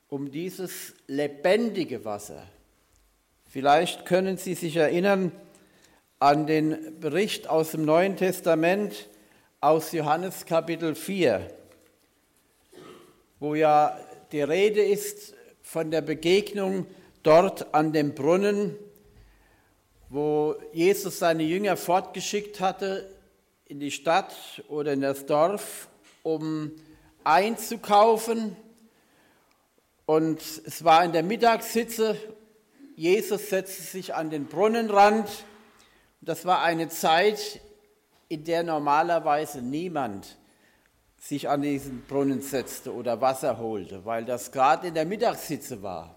um 0.09 0.29
dieses 0.29 0.93
lebendige 1.07 2.03
Wasser. 2.03 2.45
Vielleicht 3.47 4.05
können 4.05 4.35
Sie 4.37 4.53
sich 4.53 4.75
erinnern 4.75 5.31
an 6.19 6.45
den 6.45 6.99
Bericht 6.99 7.47
aus 7.47 7.71
dem 7.71 7.85
Neuen 7.85 8.17
Testament 8.17 9.07
aus 9.61 9.91
Johannes 9.91 10.45
Kapitel 10.45 10.95
4, 10.95 11.49
wo 13.39 13.55
ja 13.55 13.99
die 14.31 14.41
Rede 14.41 14.83
ist 14.83 15.33
von 15.61 15.91
der 15.91 16.01
Begegnung 16.01 16.85
dort 17.23 17.73
an 17.73 17.93
dem 17.93 18.13
Brunnen 18.13 18.77
wo 20.09 20.55
Jesus 20.71 21.19
seine 21.19 21.43
Jünger 21.43 21.77
fortgeschickt 21.77 22.59
hatte 22.59 23.09
in 23.65 23.79
die 23.79 23.91
Stadt 23.91 24.33
oder 24.69 24.93
in 24.93 25.01
das 25.01 25.25
Dorf, 25.25 25.89
um 26.23 26.71
einzukaufen. 27.23 28.55
Und 30.05 30.39
es 30.65 30.83
war 30.83 31.03
in 31.03 31.11
der 31.11 31.23
Mittagshitze. 31.23 32.15
Jesus 32.95 33.49
setzte 33.49 33.81
sich 33.81 34.13
an 34.13 34.29
den 34.29 34.45
Brunnenrand. 34.45 35.27
Das 36.21 36.45
war 36.45 36.61
eine 36.61 36.89
Zeit, 36.89 37.59
in 38.27 38.43
der 38.43 38.63
normalerweise 38.63 39.61
niemand 39.61 40.37
sich 41.17 41.49
an 41.49 41.61
diesen 41.61 42.01
Brunnen 42.05 42.41
setzte 42.41 42.93
oder 42.93 43.19
Wasser 43.21 43.57
holte, 43.57 44.05
weil 44.05 44.25
das 44.25 44.51
gerade 44.51 44.87
in 44.87 44.93
der 44.93 45.05
Mittagssitze 45.05 45.81
war. 45.81 46.15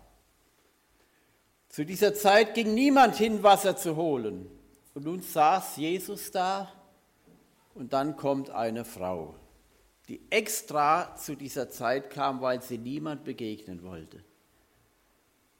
Zu 1.68 1.84
dieser 1.84 2.14
Zeit 2.14 2.54
ging 2.54 2.74
niemand 2.74 3.16
hin, 3.16 3.42
Wasser 3.42 3.76
zu 3.76 3.96
holen. 3.96 4.50
Und 4.94 5.04
nun 5.04 5.20
saß 5.20 5.76
Jesus 5.76 6.30
da 6.30 6.72
und 7.74 7.92
dann 7.92 8.16
kommt 8.16 8.50
eine 8.50 8.84
Frau, 8.84 9.34
die 10.08 10.20
extra 10.30 11.14
zu 11.16 11.36
dieser 11.36 11.70
Zeit 11.70 12.10
kam, 12.10 12.40
weil 12.40 12.62
sie 12.62 12.78
niemand 12.78 13.24
begegnen 13.24 13.82
wollte. 13.82 14.24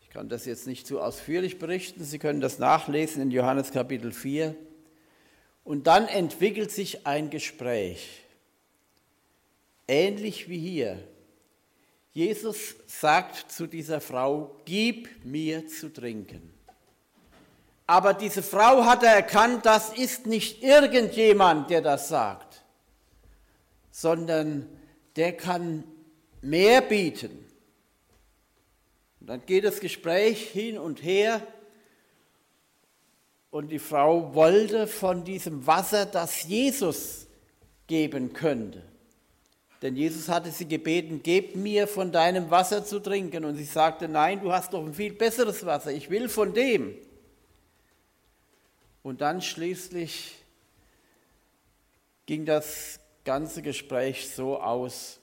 Ich 0.01 0.11
kann 0.11 0.29
das 0.29 0.47
jetzt 0.47 0.67
nicht 0.67 0.87
zu 0.87 1.01
ausführlich 1.01 1.59
berichten, 1.59 2.03
Sie 2.03 2.19
können 2.19 2.41
das 2.41 2.59
nachlesen 2.59 3.23
in 3.23 3.31
Johannes 3.31 3.71
Kapitel 3.71 4.11
4. 4.11 4.57
Und 5.69 5.87
dann 5.87 6.09
entwickelt 6.09 6.71
sich 6.71 7.07
ein 7.07 7.29
Gespräch, 7.29 8.23
ähnlich 9.87 10.49
wie 10.49 10.59
hier. 10.59 10.99
Jesus 12.15 12.77
sagt 12.87 13.53
zu 13.53 13.67
dieser 13.67 14.01
Frau, 14.01 14.57
gib 14.65 15.27
mir 15.27 15.69
zu 15.69 15.93
trinken. 15.93 16.55
Aber 17.87 18.15
diese 18.15 18.43
Frau 18.43 18.87
hat 18.87 19.03
erkannt, 19.03 19.67
das 19.67 19.93
ist 19.93 20.25
nicht 20.25 20.63
irgendjemand, 20.63 21.69
der 21.69 21.83
das 21.83 22.09
sagt, 22.09 22.65
sondern 23.91 24.67
der 25.17 25.37
kann 25.37 25.85
mehr 26.41 26.81
bieten. 26.81 27.45
Und 29.21 29.27
dann 29.27 29.45
geht 29.45 29.65
das 29.65 29.81
Gespräch 29.81 30.49
hin 30.49 30.79
und 30.79 31.03
her 31.03 31.47
und 33.51 33.69
die 33.69 33.79
Frau 33.79 34.35
wollte 34.35 34.87
von 34.87 35.25
diesem 35.25 35.67
Wasser, 35.67 36.07
das 36.07 36.45
Jesus 36.45 37.27
geben 37.87 38.33
könnte. 38.33 38.83
Denn 39.81 39.97
Jesus 39.97 40.29
hatte 40.29 40.51
sie 40.51 40.67
gebeten, 40.67 41.21
gib 41.23 41.55
mir 41.55 41.87
von 41.87 42.11
deinem 42.11 42.51
Wasser 42.51 42.85
zu 42.85 42.99
trinken. 43.01 43.45
Und 43.45 43.57
sie 43.57 43.65
sagte, 43.65 44.09
nein, 44.09 44.41
du 44.41 44.53
hast 44.53 44.73
doch 44.73 44.85
ein 44.85 44.93
viel 44.93 45.13
besseres 45.13 45.65
Wasser, 45.65 45.93
ich 45.93 46.11
will 46.11 46.29
von 46.29 46.53
dem. 46.53 46.97
Und 49.03 49.21
dann 49.21 49.41
schließlich 49.41 50.35
ging 52.27 52.45
das 52.45 53.01
ganze 53.25 53.63
Gespräch 53.63 54.29
so 54.29 54.61
aus, 54.61 55.21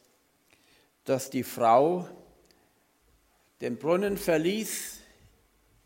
dass 1.03 1.29
die 1.29 1.43
Frau 1.43 2.07
den 3.61 3.77
Brunnen 3.77 4.17
verließ, 4.17 4.99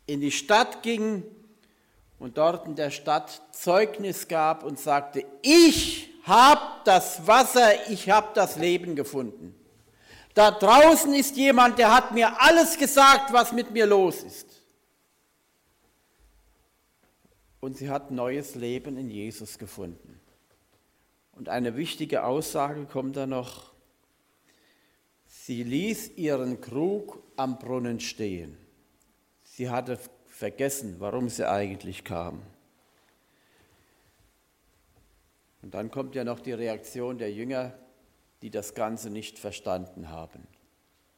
in 0.06 0.20
die 0.20 0.30
Stadt 0.30 0.82
ging 0.82 1.24
und 2.20 2.36
dort 2.36 2.66
in 2.66 2.76
der 2.76 2.90
Stadt 2.90 3.42
Zeugnis 3.50 4.28
gab 4.28 4.62
und 4.62 4.78
sagte, 4.78 5.24
ich 5.42 6.10
habe 6.22 6.60
das 6.84 7.26
Wasser, 7.26 7.90
ich 7.90 8.10
habe 8.10 8.28
das 8.34 8.56
Leben 8.56 8.94
gefunden. 8.94 9.54
Da 10.34 10.50
draußen 10.52 11.12
ist 11.14 11.36
jemand, 11.36 11.78
der 11.78 11.92
hat 11.92 12.12
mir 12.12 12.40
alles 12.40 12.78
gesagt, 12.78 13.32
was 13.32 13.52
mit 13.52 13.72
mir 13.72 13.86
los 13.86 14.22
ist. 14.22 14.46
Und 17.58 17.78
sie 17.78 17.90
hat 17.90 18.10
neues 18.10 18.54
Leben 18.54 18.96
in 18.96 19.10
Jesus 19.10 19.58
gefunden. 19.58 20.20
Und 21.32 21.48
eine 21.48 21.74
wichtige 21.74 22.24
Aussage 22.24 22.84
kommt 22.84 23.16
da 23.16 23.26
noch. 23.26 23.72
Sie 25.26 25.62
ließ 25.62 26.16
ihren 26.16 26.60
Krug 26.60 27.22
am 27.36 27.58
Brunnen 27.58 27.98
stehen. 27.98 28.58
Sie 29.42 29.70
hatte 29.70 29.98
vergessen, 30.40 30.96
warum 31.00 31.28
sie 31.28 31.46
eigentlich 31.46 32.02
kam. 32.02 32.40
Und 35.60 35.74
dann 35.74 35.90
kommt 35.90 36.14
ja 36.14 36.24
noch 36.24 36.40
die 36.40 36.54
Reaktion 36.54 37.18
der 37.18 37.30
Jünger, 37.30 37.74
die 38.40 38.48
das 38.48 38.72
Ganze 38.72 39.10
nicht 39.10 39.38
verstanden 39.38 40.08
haben, 40.08 40.46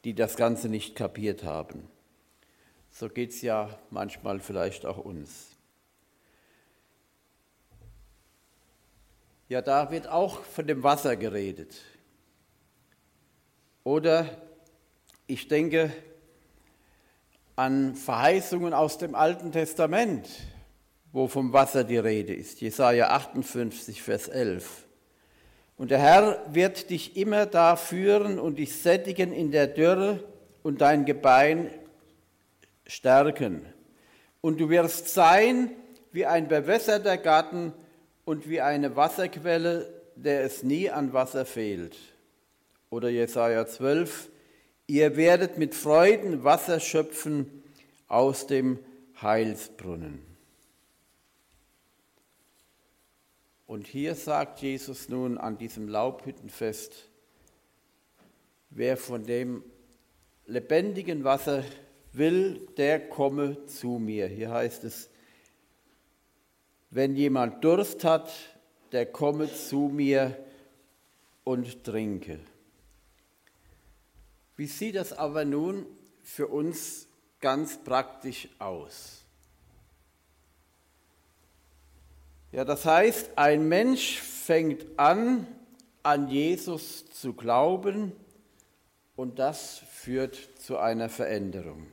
die 0.03 0.13
das 0.13 0.35
Ganze 0.35 0.67
nicht 0.67 0.97
kapiert 0.97 1.45
haben. 1.45 1.87
So 2.91 3.07
geht 3.07 3.29
es 3.29 3.41
ja 3.41 3.79
manchmal 3.91 4.41
vielleicht 4.41 4.85
auch 4.85 4.97
uns. 4.97 5.51
Ja, 9.47 9.61
da 9.61 9.89
wird 9.89 10.09
auch 10.09 10.43
von 10.43 10.67
dem 10.67 10.83
Wasser 10.83 11.15
geredet. 11.15 11.81
Oder 13.85 14.29
ich 15.27 15.47
denke 15.47 15.93
an 17.55 17.95
Verheißungen 17.95 18.73
aus 18.73 18.97
dem 18.97 19.15
Alten 19.15 19.51
Testament, 19.51 20.27
wo 21.11 21.27
vom 21.27 21.53
Wasser 21.53 21.83
die 21.83 21.97
Rede 21.97 22.33
ist. 22.33 22.61
Jesaja 22.61 23.09
58, 23.09 24.01
Vers 24.01 24.27
11. 24.27 24.85
Und 25.77 25.91
der 25.91 25.99
Herr 25.99 26.43
wird 26.51 26.89
dich 26.89 27.17
immer 27.17 27.45
da 27.45 27.75
führen 27.75 28.39
und 28.39 28.57
dich 28.57 28.81
sättigen 28.81 29.31
in 29.31 29.51
der 29.51 29.67
Dürre 29.67 30.23
und 30.63 30.81
dein 30.81 31.05
Gebein 31.05 31.69
stärken. 32.87 33.65
Und 34.41 34.59
du 34.59 34.69
wirst 34.69 35.09
sein 35.09 35.71
wie 36.11 36.25
ein 36.25 36.47
bewässerter 36.47 37.17
Garten 37.17 37.73
und 38.25 38.49
wie 38.49 38.61
eine 38.61 38.95
Wasserquelle, 38.95 39.91
der 40.15 40.43
es 40.43 40.63
nie 40.63 40.89
an 40.89 41.13
Wasser 41.13 41.45
fehlt. 41.45 41.97
Oder 42.89 43.09
Jesaja 43.09 43.65
12, 43.65 44.29
ihr 44.87 45.15
werdet 45.15 45.57
mit 45.57 45.75
Freuden 45.75 46.43
Wasser 46.43 46.79
schöpfen 46.79 47.63
aus 48.07 48.47
dem 48.47 48.79
Heilsbrunnen. 49.21 50.33
Und 53.65 53.87
hier 53.87 54.15
sagt 54.15 54.61
Jesus 54.61 55.09
nun 55.09 55.37
an 55.37 55.57
diesem 55.57 55.87
Laubhüttenfest, 55.87 57.09
wer 58.69 58.97
von 58.97 59.23
dem 59.23 59.63
lebendigen 60.45 61.23
Wasser 61.23 61.63
will, 62.11 62.67
der 62.77 63.09
komme 63.09 63.65
zu 63.65 63.99
mir. 63.99 64.27
Hier 64.27 64.51
heißt 64.51 64.83
es, 64.83 65.09
wenn 66.91 67.15
jemand 67.15 67.63
Durst 67.63 68.03
hat, 68.03 68.31
der 68.91 69.07
komme 69.07 69.51
zu 69.51 69.89
mir 69.91 70.37
und 71.43 71.83
trinke. 71.83 72.39
Wie 74.55 74.67
sieht 74.67 74.95
das 74.95 75.13
aber 75.13 75.45
nun 75.45 75.85
für 76.21 76.47
uns 76.47 77.07
ganz 77.39 77.77
praktisch 77.77 78.49
aus? 78.59 79.23
Ja, 82.51 82.63
das 82.63 82.85
heißt, 82.85 83.31
ein 83.35 83.67
Mensch 83.67 84.19
fängt 84.19 84.99
an, 84.99 85.47
an 86.03 86.27
Jesus 86.27 87.09
zu 87.09 87.33
glauben 87.33 88.11
und 89.15 89.39
das 89.39 89.81
führt 89.91 90.35
zu 90.59 90.77
einer 90.77 91.09
Veränderung. 91.09 91.87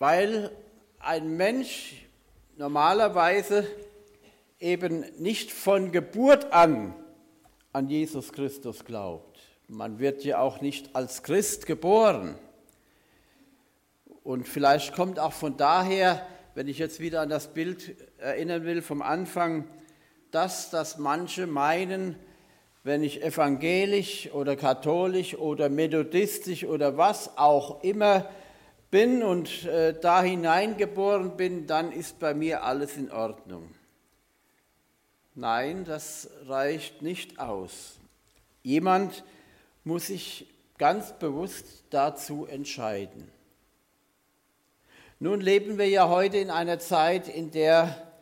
Weil 0.00 0.50
ein 0.98 1.36
Mensch 1.36 2.06
normalerweise 2.56 3.66
eben 4.58 5.04
nicht 5.18 5.52
von 5.52 5.92
Geburt 5.92 6.52
an 6.52 6.94
an 7.74 7.88
Jesus 7.88 8.32
Christus 8.32 8.84
glaubt. 8.84 9.38
Man 9.68 9.98
wird 9.98 10.24
ja 10.24 10.38
auch 10.38 10.60
nicht 10.60 10.94
als 10.94 11.22
Christ 11.22 11.66
geboren. 11.66 12.36
Und 14.22 14.48
vielleicht 14.48 14.94
kommt 14.94 15.18
auch 15.18 15.32
von 15.32 15.56
daher 15.56 16.26
wenn 16.54 16.68
ich 16.68 16.78
jetzt 16.78 17.00
wieder 17.00 17.20
an 17.20 17.28
das 17.28 17.48
Bild 17.48 17.96
erinnern 18.18 18.64
will 18.64 18.80
vom 18.80 19.02
Anfang, 19.02 19.64
dass 20.30 20.70
das 20.70 20.98
manche 20.98 21.48
meinen, 21.48 22.16
wenn 22.84 23.02
ich 23.02 23.22
evangelisch 23.24 24.30
oder 24.32 24.54
katholisch 24.54 25.36
oder 25.36 25.68
methodistisch 25.68 26.64
oder 26.64 26.96
was 26.96 27.36
auch 27.38 27.82
immer 27.82 28.30
bin 28.90 29.24
und 29.24 29.64
äh, 29.64 29.98
da 29.98 30.22
hineingeboren 30.22 31.36
bin, 31.36 31.66
dann 31.66 31.90
ist 31.90 32.20
bei 32.20 32.34
mir 32.34 32.62
alles 32.62 32.96
in 32.96 33.10
Ordnung. 33.10 33.70
Nein, 35.36 35.84
das 35.84 36.30
reicht 36.46 37.02
nicht 37.02 37.40
aus. 37.40 37.98
Jemand 38.62 39.24
muss 39.82 40.06
sich 40.06 40.46
ganz 40.78 41.12
bewusst 41.18 41.66
dazu 41.90 42.46
entscheiden. 42.46 43.28
Nun 45.18 45.40
leben 45.40 45.76
wir 45.76 45.88
ja 45.88 46.08
heute 46.08 46.36
in 46.36 46.50
einer 46.50 46.78
Zeit, 46.78 47.28
in 47.28 47.50
der, 47.50 48.12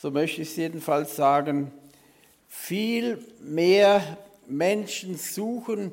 so 0.00 0.10
möchte 0.10 0.40
ich 0.40 0.48
es 0.48 0.56
jedenfalls 0.56 1.14
sagen, 1.14 1.72
viel 2.48 3.22
mehr 3.40 4.16
Menschen 4.46 5.18
suchen, 5.18 5.92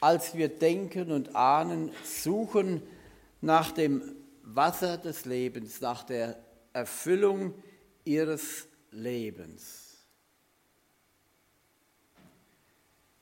als 0.00 0.36
wir 0.36 0.48
denken 0.48 1.10
und 1.10 1.34
ahnen, 1.34 1.90
suchen 2.04 2.82
nach 3.40 3.72
dem 3.72 4.02
Wasser 4.42 4.96
des 4.96 5.24
Lebens, 5.24 5.80
nach 5.80 6.04
der 6.04 6.36
Erfüllung 6.72 7.54
ihres 8.04 8.68
Lebens. 8.92 9.96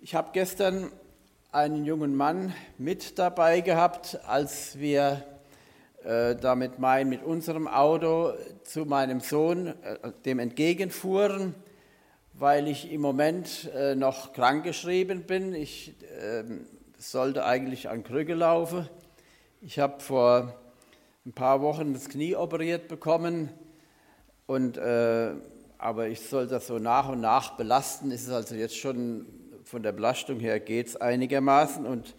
Ich 0.01 0.17
habe 0.17 0.31
gestern 0.33 0.91
einen 1.53 1.85
jungen 1.85 2.17
Mann 2.17 2.53
mit 2.77 3.19
dabei 3.19 3.61
gehabt, 3.61 4.19
als 4.27 4.79
wir 4.81 5.25
äh, 6.03 6.35
damit 6.35 6.81
mein, 6.81 7.09
mit 7.09 7.23
unserem 7.23 7.69
Auto 7.69 8.33
zu 8.65 8.85
meinem 8.85 9.21
Sohn, 9.21 9.69
äh, 9.69 10.13
dem 10.25 10.41
entgegenfuhren, 10.41 11.55
weil 12.33 12.67
ich 12.67 12.91
im 12.91 13.01
Moment 13.01 13.71
äh, 13.73 13.95
noch 13.95 14.33
krankgeschrieben 14.33 15.23
bin. 15.23 15.55
Ich 15.55 15.95
äh, 16.21 16.43
sollte 16.99 17.45
eigentlich 17.45 17.89
an 17.89 18.03
Krücke 18.03 18.35
laufen. 18.35 18.89
Ich 19.61 19.79
habe 19.79 20.01
vor 20.01 20.53
ein 21.25 21.33
paar 21.33 21.61
Wochen 21.63 21.93
das 21.93 22.09
Knie 22.09 22.35
operiert 22.35 22.89
bekommen, 22.89 23.51
und, 24.51 24.79
äh, 24.79 25.31
aber 25.81 26.09
ich 26.09 26.21
soll 26.21 26.47
das 26.47 26.67
so 26.67 26.79
nach 26.79 27.09
und 27.09 27.21
nach 27.21 27.57
belasten. 27.57 28.11
Es 28.11 28.23
ist 28.23 28.31
also 28.31 28.55
jetzt 28.55 28.77
schon 28.77 29.27
von 29.65 29.83
der 29.83 29.93
Belastung 29.93 30.39
her 30.41 30.61
geht 30.61 30.89
es 30.89 30.97
einigermaßen 30.97 31.87
und 31.87 32.15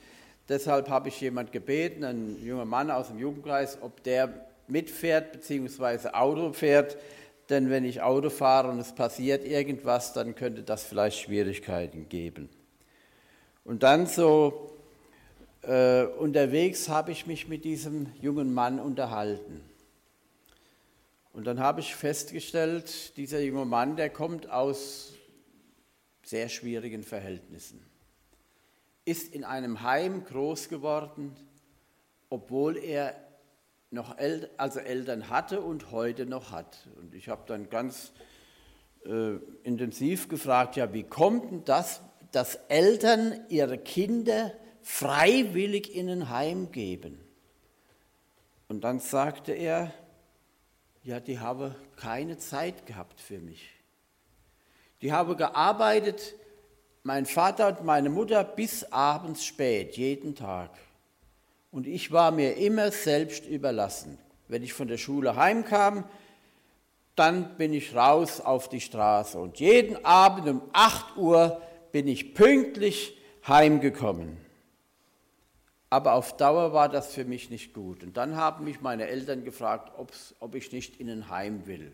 deshalb 0.50 0.89
habe 0.89 1.10
ich 1.10 1.19
jemand 1.21 1.52
gebeten, 1.52 2.04
ein 2.04 2.38
junger 2.43 2.65
Mann 2.65 2.89
aus 2.89 3.10
dem 3.10 3.19
Jugendkreis, 3.19 3.78
ob 3.82 4.04
der 4.04 4.47
mitfährt 4.67 5.34
bzw. 5.34 6.10
Auto 6.13 6.54
fährt, 6.54 6.97
denn 7.50 7.69
wenn 7.69 7.84
ich 7.84 8.02
Auto 8.02 8.30
fahre 8.30 8.69
und 8.69 8.80
es 8.80 8.93
passiert 8.93 9.45
irgendwas, 9.45 10.13
dann 10.13 10.34
könnte 10.34 10.63
das 10.63 10.84
vielleicht 10.84 11.19
Schwierigkeiten 11.19 12.08
geben. 12.10 12.50
Und 13.63 13.84
dann 13.84 14.08
so 14.08 14.71
äh, 15.62 16.04
unterwegs 16.04 16.89
habe 16.89 17.12
ich 17.12 17.28
mich 17.28 17.47
mit 17.47 17.65
diesem 17.65 18.08
jungen 18.21 18.54
Mann 18.54 18.80
unterhalten. 18.80 19.62
Und 21.34 21.46
dann 21.46 21.60
habe 21.60 21.80
ich 21.80 21.96
festgestellt, 21.96 23.15
dieser 23.17 23.39
junge 23.39 23.65
Mann, 23.65 23.96
der 23.96 24.10
kommt 24.10 24.50
aus 24.50 25.13
sehr 26.24 26.50
schwierigen 26.50 27.04
Verhältnissen, 27.04 27.86
ist 29.06 29.34
in 29.34 29.44
einem 29.44 29.82
Heim 29.82 30.26
groß 30.26 30.70
geworden, 30.70 31.36
obwohl 32.30 32.78
er 32.78 33.15
noch 33.91 34.17
El 34.17 34.50
also 34.58 34.80
Eltern 34.80 35.30
hatte 35.30 35.62
und 35.62 35.91
heute 35.91 36.26
noch 36.26 36.52
hat. 36.52 36.88
Und 36.98 37.13
ich 37.13 37.28
habe 37.28 37.44
dann 37.46 37.70
ganz 37.70 38.12
äh, 39.06 39.36
intensiv 39.63 40.30
gefragt, 40.30 40.76
ja, 40.78 40.94
wie 40.94 41.04
kommt 41.04 41.52
denn 41.52 41.65
das, 41.65 42.02
dass 42.32 42.56
Eltern 42.70 43.41
ihre 43.50 43.78
Kinder 43.78 44.54
freiwillig 44.82 45.94
in 45.94 46.10
ein 46.10 46.30
Heim 46.30 46.72
geben? 46.72 47.20
Und 48.70 48.86
dann 48.86 49.00
sagte 49.00 49.52
er, 49.52 49.94
ja, 51.04 51.20
die 51.20 51.40
haben 51.40 51.76
keine 51.96 52.38
Zeit 52.38 52.86
gehabt 52.86 53.20
für 53.20 53.40
mich. 53.40 53.70
Die 55.02 55.12
haben 55.12 55.36
gearbeitet, 55.36 56.36
mein 57.04 57.26
Vater 57.26 57.70
und 57.70 57.84
meine 57.84 58.10
Mutter, 58.10 58.44
bis 58.44 58.84
abends 58.92 59.44
spät, 59.44 59.98
jeden 59.98 60.36
Tag. 60.36 60.70
Und 61.72 61.88
ich 61.88 62.12
war 62.12 62.32
mir 62.32 62.58
immer 62.58 62.92
selbst 62.92 63.46
überlassen. 63.46 64.20
Wenn 64.48 64.62
ich 64.62 64.74
von 64.74 64.88
der 64.88 64.98
Schule 64.98 65.36
heimkam, 65.36 66.04
dann 67.16 67.58
bin 67.58 67.74
ich 67.74 67.96
raus 67.96 68.40
auf 68.40 68.70
die 68.70 68.82
Straße. 68.82 69.40
Und 69.40 69.60
jeden 69.60 70.06
Abend 70.06 70.48
um 70.48 70.62
8 70.74 71.18
Uhr 71.18 71.62
bin 71.92 72.08
ich 72.08 72.36
pünktlich 72.36 73.18
heimgekommen. 73.48 74.38
Aber 75.92 76.14
auf 76.14 76.38
Dauer 76.38 76.72
war 76.72 76.88
das 76.88 77.14
für 77.14 77.26
mich 77.26 77.50
nicht 77.50 77.74
gut. 77.74 78.02
Und 78.02 78.16
dann 78.16 78.38
haben 78.38 78.64
mich 78.64 78.80
meine 78.80 79.08
Eltern 79.08 79.44
gefragt, 79.44 79.92
ob 80.40 80.56
ich 80.56 80.72
nicht 80.72 81.02
in 81.02 81.10
ein 81.10 81.30
Heim 81.30 81.68
will. 81.68 81.92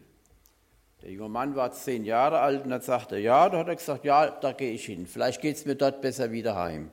Der 1.02 1.10
junge 1.12 1.30
Mann 1.30 1.56
war 1.56 1.72
zehn 1.72 2.06
Jahre 2.06 2.40
alt 2.40 2.64
und 2.64 2.70
dann 2.70 2.82
sagte 2.82 3.16
er, 3.16 3.22
ja, 3.22 3.50
da 3.50 3.58
hat 3.58 3.68
er 3.68 3.76
gesagt, 3.76 4.06
ja, 4.06 4.30
da 4.30 4.52
gehe 4.52 4.72
ich 4.72 4.86
hin. 4.86 5.08
Vielleicht 5.08 5.42
geht 5.42 5.56
es 5.56 5.66
mir 5.66 5.74
dort 5.74 6.02
besser 6.02 6.32
wieder 6.32 6.56
heim. 6.56 6.92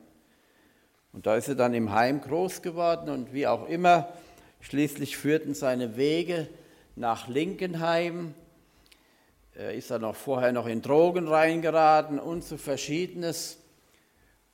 Und 1.12 1.26
da 1.26 1.36
ist 1.36 1.48
er 1.48 1.56
dann 1.56 1.74
im 1.74 1.92
Heim 1.92 2.22
groß 2.22 2.62
geworden 2.62 3.10
und 3.10 3.34
wie 3.34 3.46
auch 3.46 3.68
immer, 3.68 4.08
schließlich 4.60 5.18
führten 5.18 5.52
seine 5.52 5.98
Wege 5.98 6.48
nach 6.96 7.28
Linkenheim. 7.28 8.34
Er 9.54 9.74
ist 9.74 9.90
dann 9.90 10.04
auch 10.04 10.16
vorher 10.16 10.52
noch 10.52 10.66
in 10.66 10.80
Drogen 10.80 11.28
reingeraten 11.28 12.18
und 12.18 12.44
zu 12.44 12.56
Verschiedenes. 12.56 13.58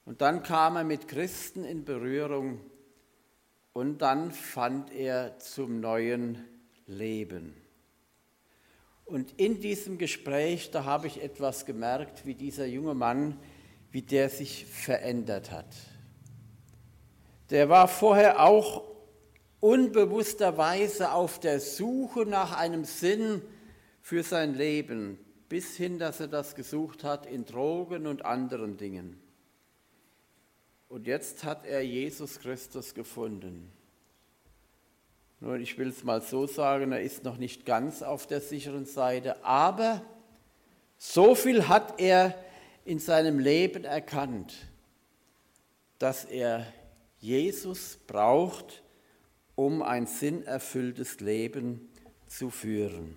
Und 0.04 0.22
dann 0.22 0.42
kam 0.42 0.76
er 0.76 0.84
mit 0.84 1.08
Christen 1.08 1.64
in 1.64 1.84
Berührung 1.84 2.60
und 3.72 3.98
dann 3.98 4.30
fand 4.30 4.92
er 4.92 5.38
zum 5.38 5.80
neuen 5.80 6.44
Leben. 6.86 7.54
Und 9.04 9.32
in 9.38 9.60
diesem 9.60 9.98
Gespräch, 9.98 10.70
da 10.70 10.84
habe 10.84 11.06
ich 11.06 11.22
etwas 11.22 11.66
gemerkt, 11.66 12.26
wie 12.26 12.34
dieser 12.34 12.66
junge 12.66 12.94
Mann, 12.94 13.38
wie 13.90 14.02
der 14.02 14.30
sich 14.30 14.66
verändert 14.66 15.50
hat 15.50 15.66
der 17.50 17.68
war 17.68 17.88
vorher 17.88 18.44
auch 18.44 18.84
unbewussterweise 19.58 21.12
auf 21.12 21.40
der 21.40 21.60
Suche 21.60 22.24
nach 22.24 22.56
einem 22.56 22.84
Sinn 22.84 23.42
für 24.00 24.22
sein 24.22 24.54
Leben, 24.54 25.18
bis 25.48 25.76
hin, 25.76 25.98
dass 25.98 26.20
er 26.20 26.28
das 26.28 26.54
gesucht 26.54 27.04
hat 27.04 27.26
in 27.26 27.44
Drogen 27.44 28.06
und 28.06 28.24
anderen 28.24 28.76
Dingen. 28.76 29.20
Und 30.90 31.06
jetzt 31.06 31.44
hat 31.44 31.66
er 31.66 31.82
Jesus 31.82 32.40
Christus 32.40 32.94
gefunden. 32.94 33.70
Nun, 35.38 35.60
ich 35.60 35.78
will 35.78 35.90
es 35.90 36.02
mal 36.02 36.20
so 36.20 36.48
sagen, 36.48 36.90
er 36.90 37.00
ist 37.00 37.22
noch 37.22 37.36
nicht 37.36 37.64
ganz 37.64 38.02
auf 38.02 38.26
der 38.26 38.40
sicheren 38.40 38.86
Seite, 38.86 39.44
aber 39.44 40.04
so 40.98 41.36
viel 41.36 41.68
hat 41.68 42.00
er 42.00 42.34
in 42.84 42.98
seinem 42.98 43.38
Leben 43.38 43.84
erkannt, 43.84 44.52
dass 46.00 46.24
er 46.24 46.66
Jesus 47.20 47.96
braucht, 48.08 48.82
um 49.54 49.82
ein 49.82 50.08
sinnerfülltes 50.08 51.20
Leben 51.20 51.88
zu 52.26 52.50
führen. 52.50 53.16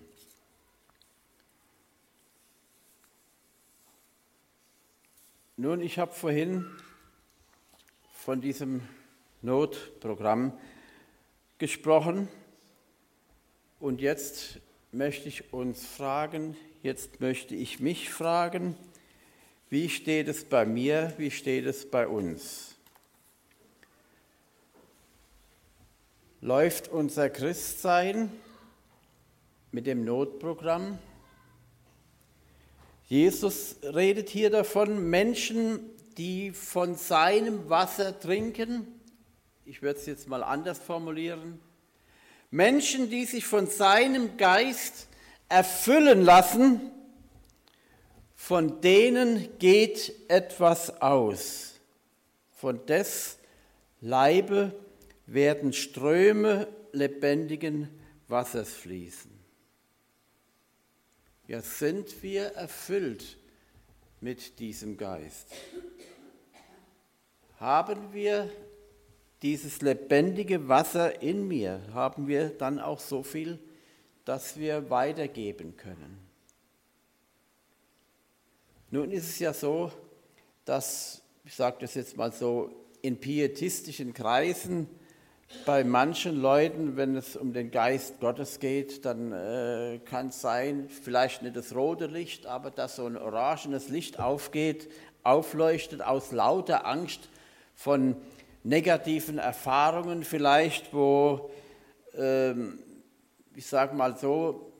Nun, 5.56 5.80
ich 5.80 5.98
habe 5.98 6.12
vorhin 6.12 6.70
von 8.24 8.40
diesem 8.40 8.80
Notprogramm 9.42 10.56
gesprochen 11.58 12.28
und 13.80 14.00
jetzt 14.00 14.60
möchte 14.92 15.28
ich 15.28 15.52
uns 15.52 15.84
fragen, 15.84 16.56
jetzt 16.82 17.20
möchte 17.20 17.54
ich 17.54 17.80
mich 17.80 18.08
fragen, 18.08 18.76
wie 19.68 19.90
steht 19.90 20.28
es 20.28 20.44
bei 20.44 20.64
mir, 20.64 21.12
wie 21.18 21.30
steht 21.30 21.66
es 21.66 21.90
bei 21.90 22.08
uns? 22.08 22.74
läuft 26.40 26.88
unser 26.88 27.30
Christsein 27.30 28.30
mit 29.70 29.86
dem 29.86 30.04
Notprogramm. 30.04 30.98
Jesus 33.06 33.76
redet 33.82 34.28
hier 34.28 34.50
davon, 34.50 35.08
Menschen, 35.08 35.93
die 36.16 36.52
von 36.52 36.94
seinem 36.96 37.68
Wasser 37.68 38.18
trinken, 38.18 38.86
ich 39.64 39.82
würde 39.82 39.98
es 39.98 40.06
jetzt 40.06 40.28
mal 40.28 40.42
anders 40.42 40.78
formulieren, 40.78 41.60
Menschen, 42.50 43.10
die 43.10 43.24
sich 43.24 43.46
von 43.46 43.66
seinem 43.66 44.36
Geist 44.36 45.08
erfüllen 45.48 46.22
lassen, 46.22 46.80
von 48.34 48.80
denen 48.80 49.58
geht 49.58 50.12
etwas 50.28 51.00
aus, 51.00 51.80
von 52.52 52.84
des 52.86 53.38
Leibe 54.00 54.72
werden 55.26 55.72
Ströme 55.72 56.68
lebendigen 56.92 57.88
Wassers 58.28 58.70
fließen. 58.70 59.30
Ja, 61.46 61.60
sind 61.60 62.22
wir 62.22 62.44
erfüllt 62.48 63.38
mit 64.20 64.58
diesem 64.58 64.96
Geist? 64.96 65.48
Haben 67.58 68.12
wir 68.12 68.50
dieses 69.42 69.82
lebendige 69.82 70.68
Wasser 70.68 71.22
in 71.22 71.46
mir? 71.46 71.80
Haben 71.92 72.28
wir 72.28 72.48
dann 72.48 72.78
auch 72.78 73.00
so 73.00 73.22
viel, 73.22 73.58
dass 74.24 74.58
wir 74.58 74.90
weitergeben 74.90 75.76
können? 75.76 76.18
Nun 78.90 79.10
ist 79.10 79.28
es 79.28 79.38
ja 79.38 79.52
so, 79.52 79.92
dass, 80.64 81.22
ich 81.44 81.54
sage 81.54 81.78
das 81.80 81.94
jetzt 81.94 82.16
mal 82.16 82.32
so, 82.32 82.74
in 83.02 83.20
pietistischen 83.20 84.14
Kreisen 84.14 84.88
bei 85.64 85.84
manchen 85.84 86.40
Leuten, 86.40 86.96
wenn 86.96 87.16
es 87.16 87.36
um 87.36 87.52
den 87.52 87.70
Geist 87.70 88.20
Gottes 88.20 88.60
geht, 88.60 89.04
dann 89.04 89.32
äh, 89.32 90.00
kann 90.04 90.28
es 90.28 90.40
sein, 90.40 90.88
vielleicht 90.88 91.42
nicht 91.42 91.56
das 91.56 91.74
rote 91.74 92.06
Licht, 92.06 92.46
aber 92.46 92.70
dass 92.70 92.96
so 92.96 93.06
ein 93.06 93.16
orangenes 93.16 93.88
Licht 93.88 94.18
aufgeht, 94.18 94.90
aufleuchtet 95.22 96.02
aus 96.02 96.32
lauter 96.32 96.86
Angst 96.86 97.28
von 97.74 98.16
negativen 98.62 99.38
Erfahrungen 99.38 100.24
vielleicht, 100.24 100.92
wo, 100.92 101.50
ähm, 102.16 102.78
ich 103.54 103.66
sage 103.66 103.94
mal 103.94 104.16
so, 104.16 104.72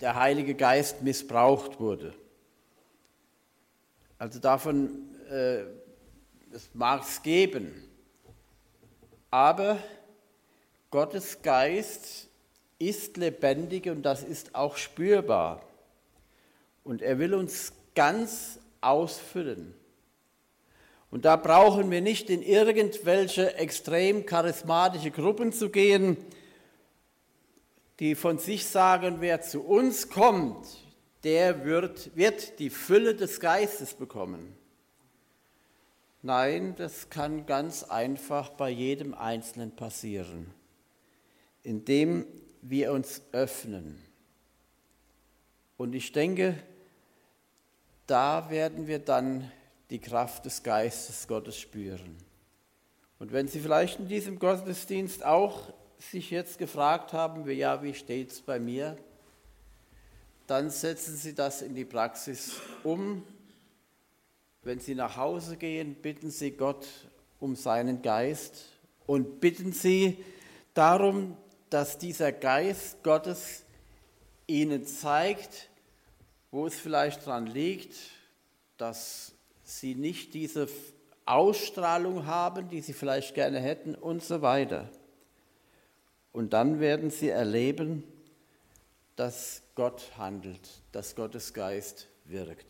der 0.00 0.14
Heilige 0.14 0.54
Geist 0.54 1.02
missbraucht 1.02 1.80
wurde. 1.80 2.14
Also 4.18 4.38
davon 4.38 5.08
äh, 5.30 5.62
mag 6.74 7.02
es 7.02 7.22
geben. 7.22 7.72
Aber 9.30 9.78
Gottes 10.90 11.42
Geist 11.42 12.28
ist 12.78 13.16
lebendig 13.16 13.88
und 13.88 14.02
das 14.02 14.22
ist 14.22 14.54
auch 14.54 14.76
spürbar. 14.76 15.62
Und 16.82 17.02
er 17.02 17.18
will 17.18 17.34
uns 17.34 17.72
ganz 17.94 18.58
ausfüllen. 18.80 19.74
Und 21.10 21.24
da 21.24 21.36
brauchen 21.36 21.90
wir 21.90 22.00
nicht 22.00 22.30
in 22.30 22.42
irgendwelche 22.42 23.54
extrem 23.56 24.26
charismatische 24.26 25.10
Gruppen 25.10 25.52
zu 25.52 25.70
gehen, 25.70 26.16
die 27.98 28.14
von 28.14 28.38
sich 28.38 28.66
sagen, 28.66 29.16
wer 29.20 29.42
zu 29.42 29.62
uns 29.62 30.08
kommt, 30.08 30.66
der 31.24 31.64
wird, 31.64 32.16
wird 32.16 32.58
die 32.58 32.70
Fülle 32.70 33.14
des 33.14 33.40
Geistes 33.40 33.94
bekommen. 33.94 34.56
Nein, 36.22 36.74
das 36.76 37.10
kann 37.10 37.46
ganz 37.46 37.82
einfach 37.82 38.50
bei 38.50 38.70
jedem 38.70 39.14
Einzelnen 39.14 39.74
passieren, 39.74 40.52
indem 41.62 42.26
wir 42.62 42.92
uns 42.92 43.22
öffnen. 43.32 44.00
Und 45.76 45.94
ich 45.94 46.12
denke, 46.12 46.56
da 48.06 48.50
werden 48.50 48.86
wir 48.86 48.98
dann 48.98 49.50
die 49.88 49.98
Kraft 49.98 50.44
des 50.44 50.62
Geistes 50.62 51.26
Gottes 51.26 51.58
spüren. 51.58 52.16
Und 53.18 53.32
wenn 53.32 53.48
Sie 53.48 53.60
vielleicht 53.60 53.98
in 53.98 54.08
diesem 54.08 54.38
Gottesdienst 54.38 55.24
auch 55.24 55.72
sich 55.98 56.30
jetzt 56.30 56.58
gefragt 56.58 57.12
haben, 57.12 57.48
ja, 57.50 57.82
wie 57.82 57.94
steht 57.94 58.30
es 58.30 58.40
bei 58.40 58.58
mir, 58.58 58.96
dann 60.46 60.70
setzen 60.70 61.16
Sie 61.16 61.34
das 61.34 61.62
in 61.62 61.74
die 61.74 61.84
Praxis 61.84 62.56
um. 62.82 63.22
Wenn 64.62 64.80
Sie 64.80 64.94
nach 64.94 65.16
Hause 65.16 65.56
gehen, 65.56 65.94
bitten 65.94 66.30
Sie 66.30 66.50
Gott 66.52 66.86
um 67.38 67.54
seinen 67.56 68.02
Geist 68.02 68.64
und 69.06 69.40
bitten 69.40 69.72
Sie 69.72 70.24
darum, 70.74 71.36
dass 71.70 71.98
dieser 71.98 72.32
Geist 72.32 73.02
Gottes 73.02 73.64
Ihnen 74.46 74.84
zeigt, 74.84 75.70
wo 76.50 76.66
es 76.66 76.74
vielleicht 76.78 77.26
daran 77.26 77.46
liegt, 77.46 77.96
dass 78.76 79.32
sie 79.62 79.94
nicht 79.94 80.34
diese 80.34 80.68
Ausstrahlung 81.26 82.26
haben, 82.26 82.68
die 82.68 82.80
sie 82.80 82.92
vielleicht 82.92 83.34
gerne 83.34 83.60
hätten 83.60 83.94
und 83.94 84.22
so 84.22 84.42
weiter. 84.42 84.88
Und 86.32 86.52
dann 86.52 86.80
werden 86.80 87.10
sie 87.10 87.28
erleben, 87.28 88.02
dass 89.14 89.62
Gott 89.76 90.12
handelt, 90.16 90.68
dass 90.92 91.14
Gottes 91.14 91.54
Geist 91.54 92.08
wirkt. 92.24 92.66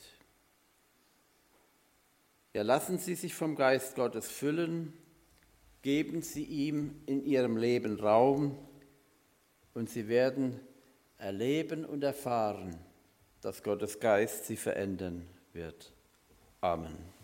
Ja, 2.53 2.63
lassen 2.63 2.99
Sie 2.99 3.15
sich 3.15 3.35
vom 3.35 3.55
Geist 3.55 3.95
Gottes 3.95 4.29
füllen, 4.29 4.93
geben 5.83 6.21
Sie 6.21 6.43
ihm 6.43 7.01
in 7.07 7.25
Ihrem 7.25 7.57
Leben 7.57 8.01
Raum 8.01 8.59
und 9.75 9.89
Sie 9.89 10.09
werden 10.09 10.61
erleben 11.19 11.85
und 11.85 12.03
erfahren, 12.03 12.77
dass 13.41 13.63
Gottes 13.63 14.01
Geist 14.01 14.47
Sie 14.47 14.57
verändern 14.57 15.27
wird. 15.53 15.93
Amen. 16.61 17.20